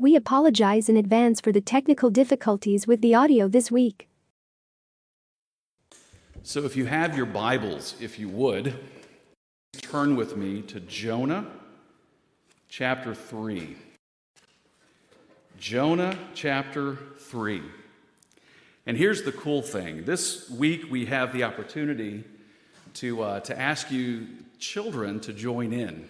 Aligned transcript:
We 0.00 0.16
apologize 0.16 0.88
in 0.88 0.96
advance 0.96 1.42
for 1.42 1.52
the 1.52 1.60
technical 1.60 2.08
difficulties 2.08 2.86
with 2.86 3.02
the 3.02 3.14
audio 3.14 3.48
this 3.48 3.70
week. 3.70 4.08
So, 6.42 6.64
if 6.64 6.74
you 6.74 6.86
have 6.86 7.14
your 7.14 7.26
Bibles, 7.26 7.96
if 8.00 8.18
you 8.18 8.30
would, 8.30 8.78
turn 9.82 10.16
with 10.16 10.38
me 10.38 10.62
to 10.62 10.80
Jonah 10.80 11.46
chapter 12.70 13.14
3. 13.14 13.76
Jonah 15.58 16.16
chapter 16.32 16.96
3. 17.18 17.60
And 18.86 18.96
here's 18.96 19.24
the 19.24 19.32
cool 19.32 19.60
thing 19.60 20.06
this 20.06 20.48
week 20.48 20.90
we 20.90 21.04
have 21.04 21.34
the 21.34 21.44
opportunity 21.44 22.24
to, 22.94 23.22
uh, 23.22 23.40
to 23.40 23.60
ask 23.60 23.90
you, 23.90 24.28
children, 24.58 25.20
to 25.20 25.34
join 25.34 25.74
in. 25.74 26.08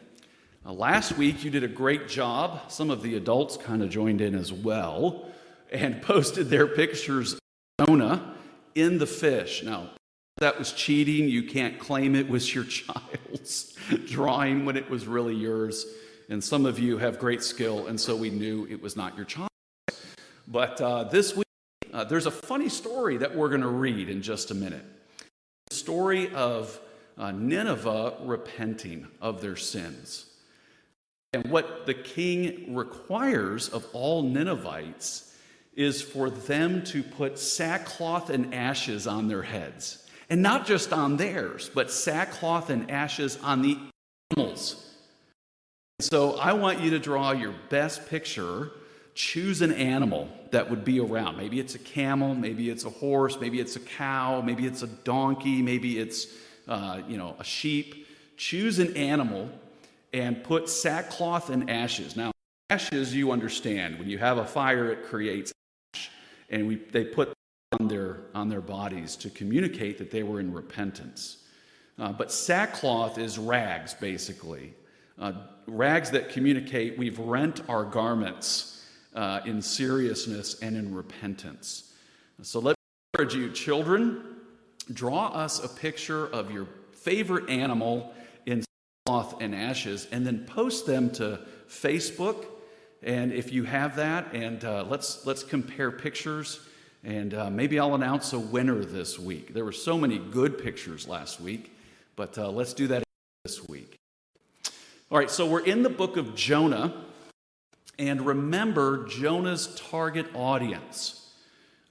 Uh, 0.70 0.72
last 0.74 1.16
week 1.16 1.42
you 1.42 1.50
did 1.50 1.64
a 1.64 1.68
great 1.68 2.06
job. 2.06 2.70
Some 2.70 2.90
of 2.90 3.02
the 3.02 3.16
adults 3.16 3.56
kind 3.56 3.82
of 3.82 3.90
joined 3.90 4.20
in 4.20 4.36
as 4.36 4.52
well 4.52 5.26
and 5.72 6.00
posted 6.02 6.48
their 6.48 6.68
pictures 6.68 7.32
of 7.32 7.86
Jonah 7.88 8.36
in 8.76 8.98
the 8.98 9.06
fish. 9.06 9.64
Now, 9.64 9.90
that 10.38 10.60
was 10.60 10.72
cheating. 10.72 11.28
You 11.28 11.42
can't 11.42 11.80
claim 11.80 12.14
it 12.14 12.28
was 12.28 12.54
your 12.54 12.62
child's 12.76 13.76
drawing 14.06 14.64
when 14.64 14.76
it 14.76 14.88
was 14.88 15.08
really 15.08 15.34
yours. 15.34 15.86
And 16.28 16.42
some 16.42 16.64
of 16.66 16.78
you 16.78 16.98
have 16.98 17.18
great 17.18 17.42
skill, 17.42 17.88
and 17.88 18.00
so 18.00 18.14
we 18.14 18.30
knew 18.30 18.68
it 18.70 18.80
was 18.80 18.94
not 18.94 19.16
your 19.16 19.24
child. 19.24 19.50
But 20.46 20.80
uh, 20.80 21.04
this 21.04 21.34
week, 21.34 21.46
uh, 21.92 22.04
there's 22.04 22.26
a 22.26 22.30
funny 22.30 22.68
story 22.68 23.16
that 23.16 23.34
we're 23.34 23.48
going 23.48 23.62
to 23.62 23.66
read 23.66 24.08
in 24.08 24.22
just 24.22 24.52
a 24.52 24.54
minute. 24.54 24.84
The 25.66 25.74
story 25.74 26.32
of 26.32 26.78
uh, 27.18 27.32
Nineveh 27.32 28.18
repenting 28.22 29.08
of 29.20 29.40
their 29.40 29.56
sins. 29.56 30.26
And 31.32 31.50
what 31.50 31.86
the 31.86 31.94
king 31.94 32.74
requires 32.74 33.68
of 33.68 33.86
all 33.92 34.22
Ninevites 34.22 35.34
is 35.74 36.02
for 36.02 36.28
them 36.28 36.82
to 36.84 37.02
put 37.02 37.38
sackcloth 37.38 38.30
and 38.30 38.52
ashes 38.54 39.06
on 39.06 39.28
their 39.28 39.42
heads. 39.42 40.04
And 40.28 40.42
not 40.42 40.66
just 40.66 40.92
on 40.92 41.16
theirs, 41.16 41.70
but 41.72 41.90
sackcloth 41.90 42.70
and 42.70 42.90
ashes 42.90 43.38
on 43.42 43.62
the 43.62 43.78
animals. 44.30 44.86
So 46.00 46.38
I 46.38 46.52
want 46.52 46.80
you 46.80 46.90
to 46.90 46.98
draw 46.98 47.32
your 47.32 47.54
best 47.68 48.08
picture 48.08 48.70
choose 49.14 49.60
an 49.60 49.72
animal 49.72 50.28
that 50.50 50.70
would 50.70 50.84
be 50.84 51.00
around. 51.00 51.36
Maybe 51.36 51.60
it's 51.60 51.74
a 51.74 51.78
camel, 51.78 52.34
maybe 52.34 52.70
it's 52.70 52.84
a 52.84 52.90
horse, 52.90 53.38
maybe 53.38 53.60
it's 53.60 53.76
a 53.76 53.80
cow, 53.80 54.40
maybe 54.40 54.66
it's 54.66 54.82
a 54.82 54.86
donkey, 54.86 55.62
maybe 55.62 55.98
it's 55.98 56.26
uh, 56.68 57.02
you 57.08 57.16
know 57.16 57.36
a 57.38 57.44
sheep. 57.44 58.06
Choose 58.36 58.78
an 58.78 58.96
animal 58.96 59.50
and 60.12 60.42
put 60.42 60.68
sackcloth 60.68 61.50
and 61.50 61.70
ashes. 61.70 62.16
Now, 62.16 62.32
ashes 62.70 63.14
you 63.14 63.32
understand. 63.32 63.98
When 63.98 64.08
you 64.08 64.18
have 64.18 64.38
a 64.38 64.44
fire, 64.44 64.90
it 64.90 65.04
creates 65.04 65.52
ash, 65.94 66.10
and 66.48 66.66
we, 66.66 66.76
they 66.76 67.04
put 67.04 67.32
on 67.78 67.88
their 67.88 68.22
on 68.34 68.48
their 68.48 68.60
bodies 68.60 69.16
to 69.16 69.30
communicate 69.30 69.98
that 69.98 70.10
they 70.10 70.22
were 70.22 70.40
in 70.40 70.52
repentance. 70.52 71.44
Uh, 71.98 72.12
but 72.12 72.32
sackcloth 72.32 73.18
is 73.18 73.38
rags, 73.38 73.94
basically. 73.94 74.74
Uh, 75.18 75.32
rags 75.66 76.10
that 76.10 76.30
communicate 76.30 76.96
we've 76.98 77.18
rent 77.18 77.60
our 77.68 77.84
garments 77.84 78.86
uh, 79.14 79.40
in 79.44 79.60
seriousness 79.60 80.58
and 80.60 80.76
in 80.76 80.94
repentance. 80.94 81.92
So 82.42 82.58
let 82.58 82.70
me 82.70 82.74
encourage 83.12 83.34
you, 83.34 83.50
children, 83.50 84.22
draw 84.92 85.28
us 85.28 85.62
a 85.62 85.68
picture 85.68 86.26
of 86.28 86.50
your 86.50 86.66
favorite 86.92 87.50
animal 87.50 88.14
cloth 89.06 89.40
and 89.40 89.54
ashes, 89.54 90.06
and 90.12 90.26
then 90.26 90.44
post 90.46 90.86
them 90.86 91.10
to 91.10 91.40
Facebook. 91.68 92.46
And 93.02 93.32
if 93.32 93.52
you 93.52 93.64
have 93.64 93.96
that, 93.96 94.34
and 94.34 94.64
uh, 94.64 94.84
let's 94.88 95.26
let's 95.26 95.42
compare 95.42 95.90
pictures, 95.90 96.60
and 97.02 97.32
uh, 97.32 97.50
maybe 97.50 97.78
I'll 97.78 97.94
announce 97.94 98.32
a 98.32 98.38
winner 98.38 98.84
this 98.84 99.18
week. 99.18 99.54
There 99.54 99.64
were 99.64 99.72
so 99.72 99.96
many 99.96 100.18
good 100.18 100.62
pictures 100.62 101.08
last 101.08 101.40
week, 101.40 101.74
but 102.16 102.36
uh, 102.36 102.50
let's 102.50 102.74
do 102.74 102.86
that 102.88 103.02
this 103.44 103.68
week. 103.68 103.96
All 105.10 105.18
right, 105.18 105.30
so 105.30 105.46
we're 105.46 105.64
in 105.64 105.82
the 105.82 105.90
book 105.90 106.16
of 106.16 106.34
Jonah. 106.34 107.06
And 107.98 108.24
remember 108.24 109.06
Jonah's 109.08 109.78
target 109.90 110.24
audience. 110.34 111.30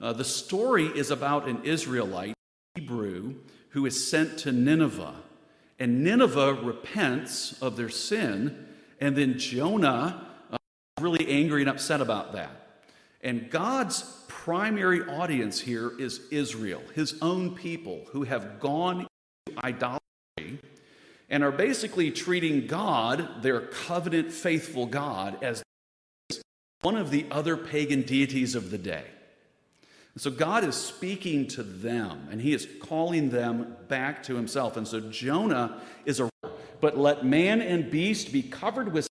Uh, 0.00 0.12
the 0.12 0.24
story 0.24 0.86
is 0.86 1.12
about 1.12 1.46
an 1.46 1.62
Israelite, 1.62 2.34
Hebrew, 2.74 3.36
who 3.68 3.86
is 3.86 4.10
sent 4.10 4.38
to 4.40 4.50
Nineveh. 4.50 5.14
And 5.80 6.04
Nineveh 6.04 6.58
repents 6.62 7.60
of 7.62 7.76
their 7.76 7.88
sin, 7.88 8.66
and 9.00 9.16
then 9.16 9.38
Jonah 9.38 10.28
uh, 10.52 10.58
really 11.00 11.26
angry 11.26 11.62
and 11.62 11.70
upset 11.70 12.02
about 12.02 12.34
that. 12.34 12.82
And 13.22 13.50
God's 13.50 14.02
primary 14.28 15.00
audience 15.00 15.58
here 15.58 15.98
is 15.98 16.20
Israel, 16.30 16.82
his 16.94 17.16
own 17.22 17.54
people 17.54 18.06
who 18.12 18.24
have 18.24 18.60
gone 18.60 19.06
into 19.46 19.64
idolatry 19.64 20.60
and 21.30 21.42
are 21.42 21.52
basically 21.52 22.10
treating 22.10 22.66
God, 22.66 23.42
their 23.42 23.60
covenant 23.60 24.32
faithful 24.32 24.84
God, 24.84 25.42
as 25.42 25.62
one 26.82 26.96
of 26.96 27.10
the 27.10 27.26
other 27.30 27.56
pagan 27.56 28.02
deities 28.02 28.54
of 28.54 28.70
the 28.70 28.78
day. 28.78 29.04
So 30.20 30.30
God 30.30 30.64
is 30.64 30.74
speaking 30.74 31.48
to 31.48 31.62
them 31.62 32.28
and 32.30 32.42
he 32.42 32.52
is 32.52 32.68
calling 32.82 33.30
them 33.30 33.74
back 33.88 34.22
to 34.24 34.36
himself. 34.36 34.76
And 34.76 34.86
so 34.86 35.00
Jonah 35.00 35.80
is 36.04 36.20
a 36.20 36.28
but 36.82 36.98
let 36.98 37.24
man 37.24 37.62
and 37.62 37.90
beast 37.90 38.30
be 38.30 38.42
covered 38.42 38.92
with 38.92 39.08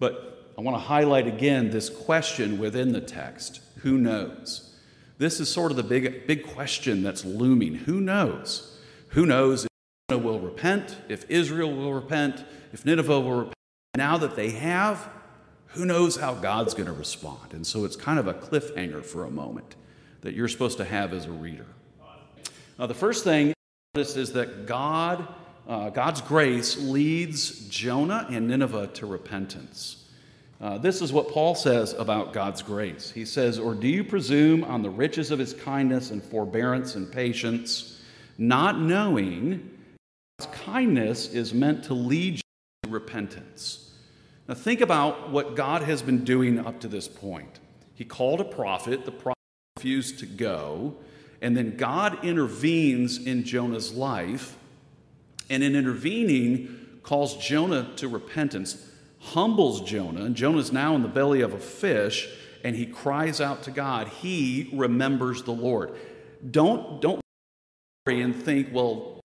But 0.00 0.52
I 0.58 0.60
want 0.60 0.74
to 0.74 0.80
highlight 0.80 1.28
again 1.28 1.70
this 1.70 1.88
question 1.88 2.58
within 2.58 2.90
the 2.90 3.00
text, 3.00 3.60
who 3.82 3.96
knows? 3.96 4.74
This 5.18 5.38
is 5.38 5.48
sort 5.48 5.70
of 5.70 5.76
the 5.76 5.84
big 5.84 6.26
big 6.26 6.44
question 6.48 7.04
that's 7.04 7.24
looming. 7.24 7.76
Who 7.76 8.00
knows? 8.00 8.76
Who 9.10 9.24
knows 9.24 9.66
if 9.66 9.70
Jonah 10.10 10.24
will 10.24 10.40
repent, 10.40 10.96
if 11.08 11.30
Israel 11.30 11.72
will 11.72 11.94
repent, 11.94 12.44
if 12.72 12.84
Nineveh 12.84 13.20
will 13.20 13.34
repent. 13.34 13.54
Now 13.94 14.18
that 14.18 14.34
they 14.34 14.50
have, 14.50 15.08
who 15.72 15.84
knows 15.84 16.16
how 16.16 16.34
God's 16.34 16.74
going 16.74 16.86
to 16.86 16.92
respond? 16.92 17.52
And 17.52 17.66
so 17.66 17.84
it's 17.84 17.96
kind 17.96 18.18
of 18.18 18.26
a 18.26 18.34
cliffhanger 18.34 19.04
for 19.04 19.24
a 19.24 19.30
moment 19.30 19.76
that 20.20 20.34
you're 20.34 20.48
supposed 20.48 20.78
to 20.78 20.84
have 20.84 21.12
as 21.12 21.26
a 21.26 21.32
reader. 21.32 21.66
Now, 22.78 22.86
the 22.86 22.94
first 22.94 23.24
thing 23.24 23.52
notice 23.94 24.16
is 24.16 24.32
that 24.32 24.66
God, 24.66 25.26
uh, 25.68 25.90
God's 25.90 26.20
grace 26.20 26.78
leads 26.78 27.68
Jonah 27.68 28.26
and 28.30 28.48
Nineveh 28.48 28.88
to 28.94 29.06
repentance. 29.06 30.08
Uh, 30.60 30.78
this 30.78 31.02
is 31.02 31.12
what 31.12 31.28
Paul 31.28 31.54
says 31.54 31.92
about 31.92 32.32
God's 32.32 32.62
grace. 32.62 33.10
He 33.10 33.24
says, 33.24 33.58
Or 33.58 33.74
do 33.74 33.88
you 33.88 34.04
presume 34.04 34.62
on 34.64 34.82
the 34.82 34.90
riches 34.90 35.30
of 35.30 35.38
his 35.38 35.54
kindness 35.54 36.10
and 36.10 36.22
forbearance 36.22 36.94
and 36.94 37.10
patience, 37.10 38.00
not 38.38 38.78
knowing 38.78 39.70
God's 40.38 40.56
kindness 40.56 41.32
is 41.32 41.52
meant 41.52 41.84
to 41.84 41.94
lead 41.94 42.34
you 42.34 42.40
to 42.84 42.90
repentance. 42.90 43.91
Now, 44.52 44.58
think 44.58 44.82
about 44.82 45.30
what 45.30 45.56
God 45.56 45.80
has 45.80 46.02
been 46.02 46.24
doing 46.24 46.58
up 46.58 46.80
to 46.80 46.88
this 46.88 47.08
point. 47.08 47.58
He 47.94 48.04
called 48.04 48.38
a 48.38 48.44
prophet, 48.44 49.06
the 49.06 49.10
prophet 49.10 49.38
refused 49.78 50.18
to 50.18 50.26
go, 50.26 50.94
and 51.40 51.56
then 51.56 51.78
God 51.78 52.22
intervenes 52.22 53.16
in 53.16 53.44
Jonah's 53.44 53.94
life, 53.94 54.58
and 55.48 55.62
in 55.62 55.74
intervening, 55.74 56.98
calls 57.02 57.34
Jonah 57.38 57.92
to 57.96 58.08
repentance, 58.08 58.90
humbles 59.20 59.80
Jonah, 59.80 60.26
and 60.26 60.36
Jonah's 60.36 60.70
now 60.70 60.94
in 60.96 61.00
the 61.00 61.08
belly 61.08 61.40
of 61.40 61.54
a 61.54 61.58
fish, 61.58 62.28
and 62.62 62.76
he 62.76 62.84
cries 62.84 63.40
out 63.40 63.62
to 63.62 63.70
God. 63.70 64.08
He 64.08 64.68
remembers 64.74 65.44
the 65.44 65.52
Lord. 65.52 65.94
Don't, 66.50 67.00
don't 67.00 67.22
worry 68.04 68.20
and 68.20 68.36
think, 68.36 68.68
well, 68.70 69.18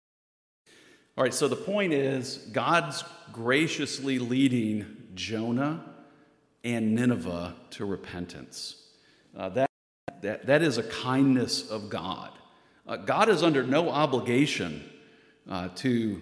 all 1.18 1.24
right, 1.24 1.34
so 1.34 1.50
the 1.50 1.58
point 1.58 1.92
is 1.92 2.38
God's 2.54 3.04
graciously 3.34 4.20
leading 4.20 4.97
Jonah 5.18 5.84
and 6.64 6.96
Nineveh 6.96 7.56
to 7.72 7.86
repentance. 7.86 8.76
Uh, 9.36 9.50
that, 9.50 9.70
that, 10.22 10.46
that 10.46 10.62
is 10.62 10.78
a 10.78 10.84
kindness 10.84 11.70
of 11.70 11.90
God. 11.90 12.32
Uh, 12.88 12.96
God 12.96 13.28
is 13.28 13.44
under 13.44 13.64
no 13.64 13.90
obligation 13.90 14.90
uh, 15.50 15.70
to 15.76 16.22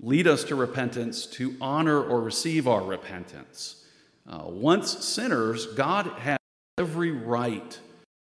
lead 0.00 0.26
us 0.26 0.44
to 0.44 0.54
repentance, 0.54 1.26
to 1.26 1.56
honor 1.60 2.00
or 2.00 2.20
receive 2.20 2.68
our 2.68 2.82
repentance. 2.82 3.84
Uh, 4.28 4.44
once 4.46 5.04
sinners, 5.04 5.66
God 5.66 6.06
has 6.18 6.38
every 6.78 7.10
right 7.10 7.78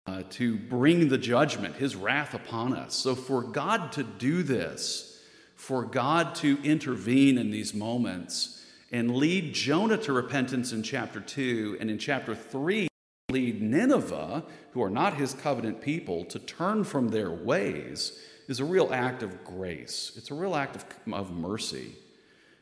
uh, 0.05 0.23
to 0.31 0.57
bring 0.57 1.09
the 1.09 1.17
judgment, 1.17 1.75
his 1.75 1.95
wrath 1.95 2.33
upon 2.33 2.73
us. 2.73 2.95
So 2.95 3.15
for 3.15 3.41
God 3.41 3.91
to 3.93 4.03
do 4.03 4.43
this, 4.43 5.21
for 5.55 5.83
God 5.83 6.35
to 6.35 6.61
intervene 6.63 7.37
in 7.37 7.51
these 7.51 7.73
moments 7.73 8.62
and 8.93 9.15
lead 9.15 9.53
Jonah 9.55 9.97
to 9.97 10.13
repentance 10.13 10.71
in 10.71 10.83
chapter 10.83 11.19
2, 11.19 11.77
and 11.79 11.89
in 11.89 11.97
chapter 11.97 12.35
3, 12.35 12.87
lead 13.31 13.59
Nineveh, 13.59 14.43
who 14.73 14.83
are 14.83 14.89
not 14.89 15.15
his 15.15 15.33
covenant 15.33 15.81
people, 15.81 16.23
to 16.25 16.37
turn 16.37 16.83
from 16.83 17.07
their 17.07 17.31
ways 17.31 18.19
is 18.47 18.59
a 18.59 18.65
real 18.65 18.93
act 18.93 19.23
of 19.23 19.43
grace. 19.43 20.11
It's 20.15 20.29
a 20.29 20.35
real 20.35 20.55
act 20.55 20.75
of, 20.75 20.85
of 21.11 21.31
mercy. 21.31 21.95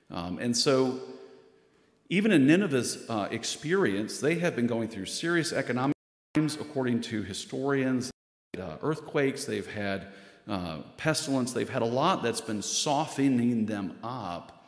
Um, 0.09 0.39
and 0.39 0.55
so, 0.55 1.01
even 2.09 2.31
in 2.31 2.47
Nineveh's 2.47 3.09
uh, 3.09 3.27
experience, 3.29 4.21
they 4.21 4.35
have 4.35 4.55
been 4.55 4.67
going 4.67 4.87
through 4.87 5.07
serious 5.07 5.51
economic 5.51 5.95
times, 6.33 6.55
according 6.55 7.01
to 7.01 7.23
historians. 7.23 8.09
Uh, 8.57 8.77
earthquakes, 8.81 9.43
they've 9.43 9.69
had 9.69 10.07
uh, 10.47 10.77
pestilence, 10.95 11.51
they've 11.51 11.69
had 11.69 11.81
a 11.81 11.85
lot 11.85 12.23
that's 12.23 12.41
been 12.41 12.61
softening 12.61 13.65
them 13.65 13.97
up 14.01 14.60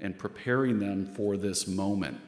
and 0.00 0.18
preparing 0.18 0.78
them 0.78 1.06
for 1.14 1.36
this 1.36 1.66
moment. 1.66 2.20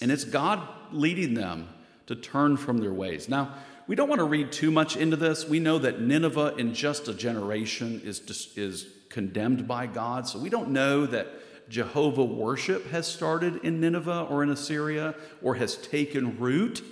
And 0.00 0.10
it's 0.10 0.24
God 0.24 0.66
leading 0.90 1.34
them 1.34 1.68
to 2.06 2.16
turn 2.16 2.56
from 2.56 2.78
their 2.78 2.92
ways. 2.92 3.28
Now, 3.28 3.54
we 3.86 3.96
don't 3.96 4.08
want 4.08 4.20
to 4.20 4.24
read 4.24 4.52
too 4.52 4.70
much 4.70 4.96
into 4.96 5.16
this. 5.16 5.48
We 5.48 5.58
know 5.58 5.78
that 5.78 6.00
Nineveh 6.00 6.54
in 6.56 6.74
just 6.74 7.08
a 7.08 7.14
generation 7.14 8.00
is, 8.04 8.20
is 8.56 8.86
condemned 9.08 9.66
by 9.68 9.86
God. 9.86 10.26
So 10.26 10.38
we 10.38 10.50
don't 10.50 10.70
know 10.70 11.06
that 11.06 11.28
Jehovah 11.68 12.24
worship 12.24 12.88
has 12.90 13.06
started 13.06 13.64
in 13.64 13.80
Nineveh 13.80 14.26
or 14.28 14.42
in 14.42 14.50
Assyria 14.50 15.14
or 15.42 15.56
has 15.56 15.76
taken 15.76 16.38
root. 16.38 16.84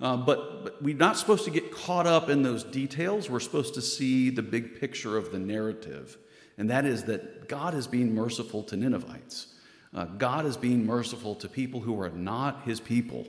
Uh, 0.00 0.16
but, 0.16 0.64
but 0.64 0.82
we're 0.82 0.96
not 0.96 1.16
supposed 1.16 1.44
to 1.44 1.50
get 1.50 1.72
caught 1.72 2.06
up 2.06 2.30
in 2.30 2.42
those 2.42 2.64
details. 2.64 3.28
We're 3.28 3.40
supposed 3.40 3.74
to 3.74 3.82
see 3.82 4.30
the 4.30 4.42
big 4.42 4.80
picture 4.80 5.16
of 5.16 5.32
the 5.32 5.38
narrative. 5.38 6.16
And 6.60 6.68
that 6.68 6.84
is 6.84 7.04
that 7.04 7.48
God 7.48 7.74
is 7.74 7.86
being 7.86 8.14
merciful 8.14 8.62
to 8.64 8.76
Ninevites. 8.76 9.46
Uh, 9.94 10.04
God 10.04 10.44
is 10.44 10.58
being 10.58 10.84
merciful 10.84 11.34
to 11.36 11.48
people 11.48 11.80
who 11.80 11.98
are 11.98 12.10
not 12.10 12.64
his 12.66 12.80
people. 12.80 13.26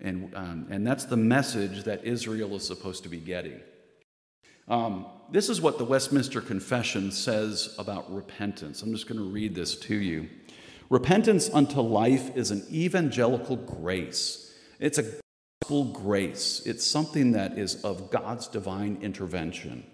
And, 0.00 0.34
um, 0.34 0.66
and 0.70 0.84
that's 0.84 1.04
the 1.04 1.16
message 1.16 1.84
that 1.84 2.04
Israel 2.04 2.56
is 2.56 2.66
supposed 2.66 3.04
to 3.04 3.08
be 3.08 3.18
getting. 3.18 3.60
Um, 4.66 5.06
this 5.30 5.48
is 5.48 5.60
what 5.60 5.78
the 5.78 5.84
Westminster 5.84 6.40
Confession 6.40 7.12
says 7.12 7.76
about 7.78 8.12
repentance. 8.12 8.82
I'm 8.82 8.92
just 8.92 9.06
going 9.06 9.20
to 9.20 9.30
read 9.30 9.54
this 9.54 9.76
to 9.76 9.94
you. 9.94 10.28
Repentance 10.90 11.48
unto 11.54 11.80
life 11.80 12.36
is 12.36 12.50
an 12.50 12.66
evangelical 12.72 13.54
grace. 13.54 14.52
It's 14.80 14.98
a 14.98 15.04
gospel 15.62 15.84
grace. 15.84 16.60
It's 16.66 16.84
something 16.84 17.30
that 17.32 17.56
is 17.56 17.84
of 17.84 18.10
God's 18.10 18.48
divine 18.48 18.98
intervention, 19.00 19.84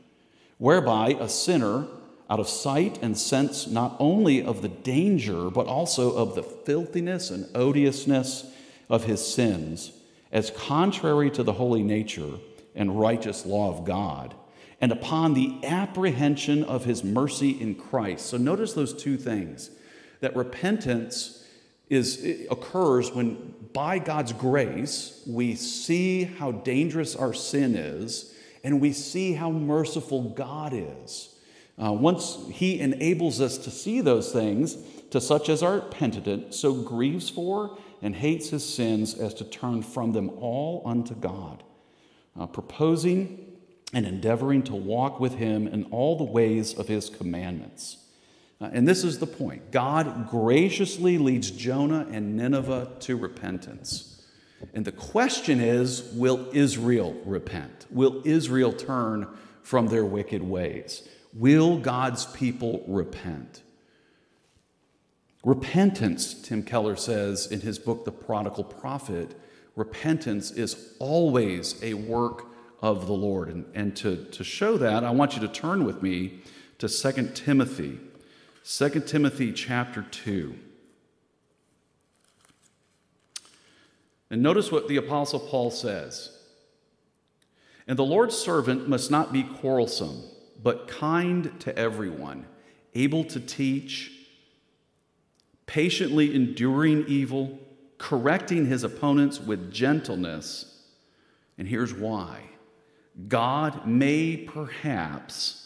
whereby 0.57 1.15
a 1.21 1.29
sinner, 1.29 1.87
out 2.31 2.39
of 2.39 2.49
sight 2.49 2.99
and 3.03 3.19
sense 3.19 3.67
not 3.67 3.97
only 3.99 4.43
of 4.43 4.63
the 4.63 4.69
danger, 4.69 5.51
but 5.51 5.67
also 5.67 6.15
of 6.15 6.37
the 6.37 6.43
filthiness 6.45 7.29
and 7.31 7.45
odiousness 7.57 8.47
of 8.89 9.05
his 9.05 9.27
sins, 9.27 9.93
as 10.31 10.51
contrary 10.51 11.29
to 11.31 11.43
the 11.43 11.55
holy 11.55 11.83
nature 11.83 12.35
and 12.77 13.01
righteous 13.01 13.45
law 13.45 13.69
of 13.77 13.85
God, 13.85 14.35
and 14.81 14.93
upon 14.93 15.35
the 15.35 15.59
apprehension 15.65 16.63
of 16.63 16.85
his 16.85 17.03
mercy 17.03 17.51
in 17.51 17.75
Christ. 17.75 18.27
So 18.27 18.37
notice 18.37 18.75
those 18.75 18.95
two 18.95 19.17
things 19.17 19.71
that 20.21 20.37
repentance 20.37 21.45
is 21.89 22.47
occurs 22.49 23.13
when 23.13 23.55
by 23.73 23.99
God's 23.99 24.33
grace 24.33 25.21
we 25.27 25.57
see 25.57 26.23
how 26.23 26.53
dangerous 26.53 27.17
our 27.17 27.35
sin 27.35 27.75
is 27.75 28.33
and 28.63 28.81
we 28.81 28.93
see 28.93 29.33
how 29.33 29.51
merciful 29.51 30.31
God 30.31 30.73
is. 30.73 31.30
Uh, 31.83 31.93
once 31.93 32.39
he 32.51 32.79
enables 32.79 33.41
us 33.41 33.57
to 33.57 33.71
see 33.71 34.01
those 34.01 34.33
things, 34.33 34.77
to 35.11 35.21
such 35.21 35.49
as 35.49 35.63
are 35.63 35.81
penitent, 35.81 36.55
so 36.55 36.75
grieves 36.75 37.31
for 37.31 37.79
and 38.03 38.15
hates 38.15 38.51
his 38.51 38.65
sins 38.65 39.15
as 39.15 39.35
to 39.35 39.45
turn 39.45 39.83
from 39.83 40.13
them 40.13 40.31
all 40.41 40.83
unto 40.85 41.15
God, 41.15 41.63
uh, 42.39 42.47
proposing 42.47 43.57
and 43.93 44.07
endeavoring 44.07 44.63
to 44.65 44.75
walk 44.75 45.21
with 45.21 45.35
him 45.35 45.67
in 45.67 45.85
all 45.85 46.17
the 46.17 46.25
ways 46.25 46.75
of 46.75 46.87
his 46.87 47.11
commandments. 47.11 47.97
Uh, 48.61 48.69
and 48.73 48.87
this 48.87 49.03
is 49.03 49.19
the 49.19 49.27
point 49.27 49.71
God 49.71 50.29
graciously 50.29 51.19
leads 51.19 51.51
Jonah 51.51 52.07
and 52.11 52.37
Nineveh 52.37 52.93
to 53.01 53.17
repentance. 53.17 54.23
And 54.75 54.85
the 54.85 54.93
question 54.93 55.61
is 55.61 56.13
will 56.13 56.49
Israel 56.53 57.19
repent? 57.25 57.87
Will 57.91 58.23
Israel 58.27 58.73
turn 58.73 59.27
from 59.63 59.89
their 59.89 60.05
wicked 60.05 60.43
ways? 60.43 61.09
Will 61.33 61.79
God's 61.79 62.27
people 62.27 62.85
repent? 62.87 63.63
Repentance, 65.45 66.35
Tim 66.35 66.63
Keller 66.63 66.97
says 66.97 67.47
in 67.47 67.61
his 67.61 67.79
book, 67.79 68.05
The 68.05 68.13
Prodigal 68.13 68.65
Prophet, 68.65 69.39
repentance 69.75 70.51
is 70.51 70.95
always 70.99 71.83
a 71.83 71.95
work 71.95 72.47
of 72.83 73.07
the 73.07 73.13
Lord. 73.13 73.49
And, 73.49 73.65
and 73.75 73.97
to, 73.99 74.25
to 74.25 74.45
show 74.45 74.77
that, 74.79 75.05
I 75.05 75.11
want 75.11 75.35
you 75.35 75.41
to 75.41 75.49
turn 75.49 75.85
with 75.85 76.03
me 76.03 76.41
to 76.79 76.89
2 76.89 77.31
Timothy, 77.35 77.99
2 78.65 78.89
Timothy 79.01 79.53
chapter 79.53 80.03
2. 80.03 80.55
And 84.31 84.43
notice 84.43 84.71
what 84.71 84.89
the 84.89 84.97
Apostle 84.97 85.41
Paul 85.41 85.71
says. 85.71 86.37
And 87.89 87.99
the 87.99 88.05
Lord's 88.05 88.37
servant 88.37 88.89
must 88.89 89.11
not 89.11 89.33
be 89.33 89.43
quarrelsome, 89.43 90.23
but 90.63 90.89
kind 90.89 91.59
to 91.61 91.77
everyone, 91.79 92.47
able 92.95 93.25
to 93.25 93.41
teach 93.41 94.13
patiently 95.67 96.35
enduring 96.35 97.05
evil, 97.07 97.59
correcting 97.99 98.67
his 98.67 98.83
opponents 98.83 99.41
with 99.41 99.73
gentleness. 99.73 100.83
And 101.59 101.69
here's 101.69 101.95
why 101.95 102.43
God 103.29 103.87
may 103.87 104.37
perhaps 104.37 105.61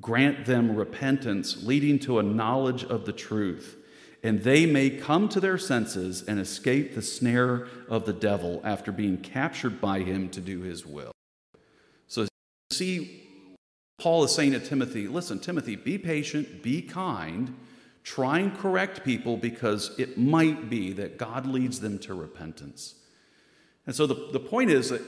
grant 0.00 0.44
them 0.44 0.74
repentance, 0.74 1.64
leading 1.64 1.98
to 2.00 2.18
a 2.18 2.22
knowledge 2.22 2.84
of 2.84 3.04
the 3.04 3.12
truth, 3.12 3.76
and 4.22 4.42
they 4.42 4.66
may 4.66 4.90
come 4.90 5.28
to 5.28 5.40
their 5.40 5.58
senses 5.58 6.22
and 6.22 6.40
escape 6.40 6.94
the 6.94 7.02
snare 7.02 7.68
of 7.88 8.06
the 8.06 8.12
devil 8.12 8.60
after 8.64 8.90
being 8.90 9.18
captured 9.18 9.80
by 9.80 10.00
him 10.00 10.28
to 10.30 10.40
do 10.40 10.62
his 10.62 10.86
will. 10.86 11.12
So, 12.08 12.26
see, 12.70 13.23
Paul 13.98 14.24
is 14.24 14.34
saying 14.34 14.52
to 14.52 14.60
Timothy, 14.60 15.08
listen, 15.08 15.38
Timothy, 15.38 15.76
be 15.76 15.98
patient, 15.98 16.62
be 16.62 16.82
kind 16.82 17.54
Try 18.04 18.40
and 18.40 18.56
correct 18.56 19.02
people 19.02 19.38
because 19.38 19.98
it 19.98 20.18
might 20.18 20.68
be 20.68 20.92
that 20.92 21.16
God 21.16 21.46
leads 21.46 21.80
them 21.80 21.98
to 22.00 22.14
repentance. 22.14 22.94
And 23.86 23.96
so 23.96 24.06
the, 24.06 24.28
the 24.30 24.40
point 24.40 24.70
is 24.70 24.90
that 24.90 25.00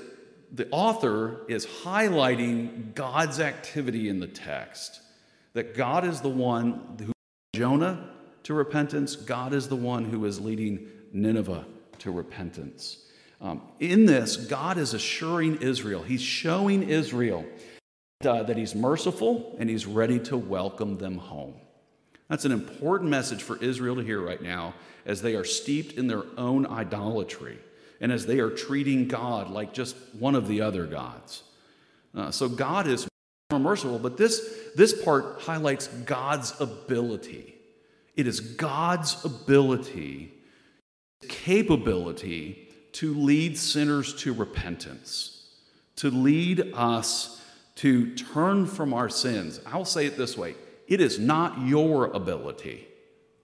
the 0.51 0.67
author 0.71 1.43
is 1.47 1.67
highlighting 1.67 2.95
God's 2.95 3.39
activity 3.39 4.09
in 4.09 4.19
the 4.19 4.27
text. 4.27 5.03
That 5.53 5.77
God 5.77 6.07
is 6.07 6.23
the 6.23 6.31
one 6.31 6.97
who 6.99 7.13
Jonah 7.55 8.09
to 8.45 8.55
repentance, 8.55 9.15
God 9.15 9.53
is 9.53 9.69
the 9.69 9.77
one 9.77 10.07
who 10.07 10.25
is 10.25 10.41
leading 10.41 10.89
Nineveh 11.13 11.67
to 11.99 12.11
repentance. 12.11 12.99
Um, 13.43 13.61
in 13.81 14.07
this, 14.07 14.37
God 14.37 14.79
is 14.79 14.95
assuring 14.95 15.57
Israel, 15.61 16.03
He's 16.03 16.23
showing 16.23 16.89
Israel 16.89 17.45
uh, 18.25 18.43
that 18.43 18.57
He's 18.57 18.75
merciful 18.75 19.57
and 19.59 19.69
He's 19.69 19.87
ready 19.87 20.19
to 20.21 20.37
welcome 20.37 20.99
them 20.99 21.19
home. 21.19 21.55
That's 22.29 22.45
an 22.45 22.53
important 22.53 23.11
message 23.11 23.43
for 23.43 23.57
Israel 23.59 23.97
to 23.97 24.03
hear 24.03 24.21
right 24.21 24.41
now 24.41 24.75
as 25.05 25.23
they 25.23 25.35
are 25.35 25.45
steeped 25.45 25.93
in 25.93 26.09
their 26.09 26.25
own 26.37 26.67
idolatry 26.67 27.59
and 28.01 28.11
as 28.11 28.27
they 28.27 28.41
are 28.41 28.51
treating 28.51 29.07
God 29.07 29.51
like 29.51 29.73
just 29.73 29.97
one 30.19 30.35
of 30.35 30.49
the 30.49 30.61
other 30.61 30.87
gods. 30.87 31.43
Uh, 32.15 32.31
so 32.31 32.49
God 32.49 32.87
is 32.87 33.07
merciful, 33.53 33.99
but 33.99 34.17
this, 34.17 34.59
this 34.75 35.05
part 35.05 35.41
highlights 35.41 35.87
God's 35.89 36.59
ability. 36.61 37.55
It 38.17 38.27
is 38.27 38.41
God's 38.41 39.25
ability, 39.25 40.33
capability 41.29 42.69
to 42.93 43.15
lead 43.15 43.57
sinners 43.59 44.15
to 44.23 44.33
repentance, 44.33 45.47
to 45.97 46.11
lead 46.11 46.73
us 46.75 47.41
to 47.77 48.15
turn 48.15 48.67
from 48.67 48.93
our 48.93 49.09
sins. 49.09 49.61
I'll 49.67 49.85
say 49.85 50.07
it 50.07 50.17
this 50.17 50.37
way 50.37 50.57
it 50.87 51.01
is 51.01 51.19
not 51.19 51.61
your 51.67 52.07
ability 52.07 52.87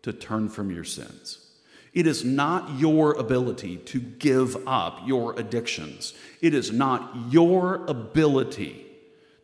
to 0.03 0.13
turn 0.13 0.49
from 0.49 0.71
your 0.71 0.85
sins. 0.85 1.39
It 1.93 2.07
is 2.07 2.25
not 2.25 2.79
your 2.79 3.13
ability 3.13 3.77
to 3.77 4.01
give 4.01 4.67
up 4.67 5.01
your 5.05 5.39
addictions. 5.39 6.15
It 6.41 6.55
is 6.55 6.73
not 6.73 7.15
your 7.29 7.85
ability 7.87 8.87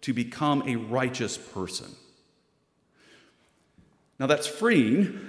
to 0.00 0.12
become 0.14 0.62
a 0.66 0.76
righteous 0.76 1.36
person. 1.36 1.94
Now, 4.18 4.26
that's 4.26 4.46
freeing, 4.46 5.20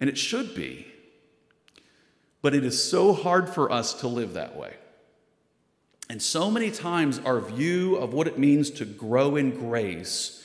and 0.00 0.08
it 0.08 0.16
should 0.16 0.54
be, 0.54 0.86
but 2.40 2.54
it 2.54 2.64
is 2.64 2.82
so 2.82 3.12
hard 3.12 3.48
for 3.48 3.70
us 3.70 3.92
to 3.94 4.08
live 4.08 4.34
that 4.34 4.56
way. 4.56 4.74
And 6.08 6.22
so 6.22 6.50
many 6.50 6.70
times, 6.70 7.18
our 7.20 7.40
view 7.40 7.96
of 7.96 8.12
what 8.12 8.28
it 8.28 8.38
means 8.38 8.70
to 8.72 8.84
grow 8.84 9.36
in 9.36 9.50
grace 9.50 10.44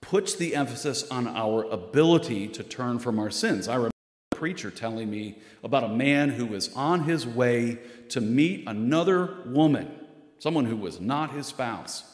puts 0.00 0.34
the 0.34 0.54
emphasis 0.54 1.08
on 1.10 1.26
our 1.26 1.64
ability 1.64 2.46
to 2.48 2.62
turn 2.62 2.98
from 2.98 3.18
our 3.18 3.30
sins. 3.30 3.66
I 3.66 3.74
remember 3.74 3.90
a 4.32 4.36
preacher 4.36 4.70
telling 4.70 5.10
me 5.10 5.38
about 5.64 5.82
a 5.82 5.88
man 5.88 6.28
who 6.28 6.46
was 6.46 6.72
on 6.74 7.04
his 7.04 7.26
way 7.26 7.78
to 8.10 8.20
meet 8.20 8.68
another 8.68 9.38
woman, 9.46 9.90
someone 10.38 10.66
who 10.66 10.76
was 10.76 11.00
not 11.00 11.32
his 11.32 11.46
spouse. 11.46 12.04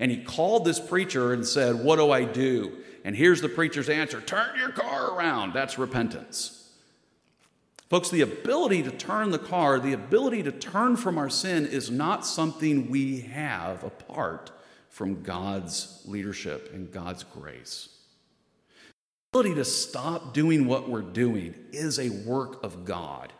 And 0.00 0.10
he 0.10 0.24
called 0.24 0.64
this 0.64 0.80
preacher 0.80 1.32
and 1.32 1.46
said, 1.46 1.84
What 1.84 1.96
do 1.96 2.10
I 2.10 2.24
do? 2.24 2.78
And 3.04 3.14
here's 3.14 3.42
the 3.42 3.48
preacher's 3.48 3.88
answer 3.88 4.20
turn 4.20 4.58
your 4.58 4.72
car 4.72 5.14
around. 5.14 5.52
That's 5.52 5.78
repentance. 5.78 6.63
Folks, 7.94 8.10
the 8.10 8.22
ability 8.22 8.82
to 8.82 8.90
turn 8.90 9.30
the 9.30 9.38
car, 9.38 9.78
the 9.78 9.92
ability 9.92 10.42
to 10.42 10.50
turn 10.50 10.96
from 10.96 11.16
our 11.16 11.30
sin 11.30 11.64
is 11.64 11.92
not 11.92 12.26
something 12.26 12.90
we 12.90 13.20
have 13.20 13.84
apart 13.84 14.50
from 14.88 15.22
God's 15.22 16.02
leadership 16.04 16.72
and 16.74 16.90
God's 16.90 17.22
grace. 17.22 17.90
The 19.30 19.38
ability 19.38 19.54
to 19.60 19.64
stop 19.64 20.34
doing 20.34 20.66
what 20.66 20.88
we're 20.88 21.02
doing 21.02 21.54
is 21.70 22.00
a 22.00 22.10
work 22.10 22.64
of 22.64 22.84
God. 22.84 23.32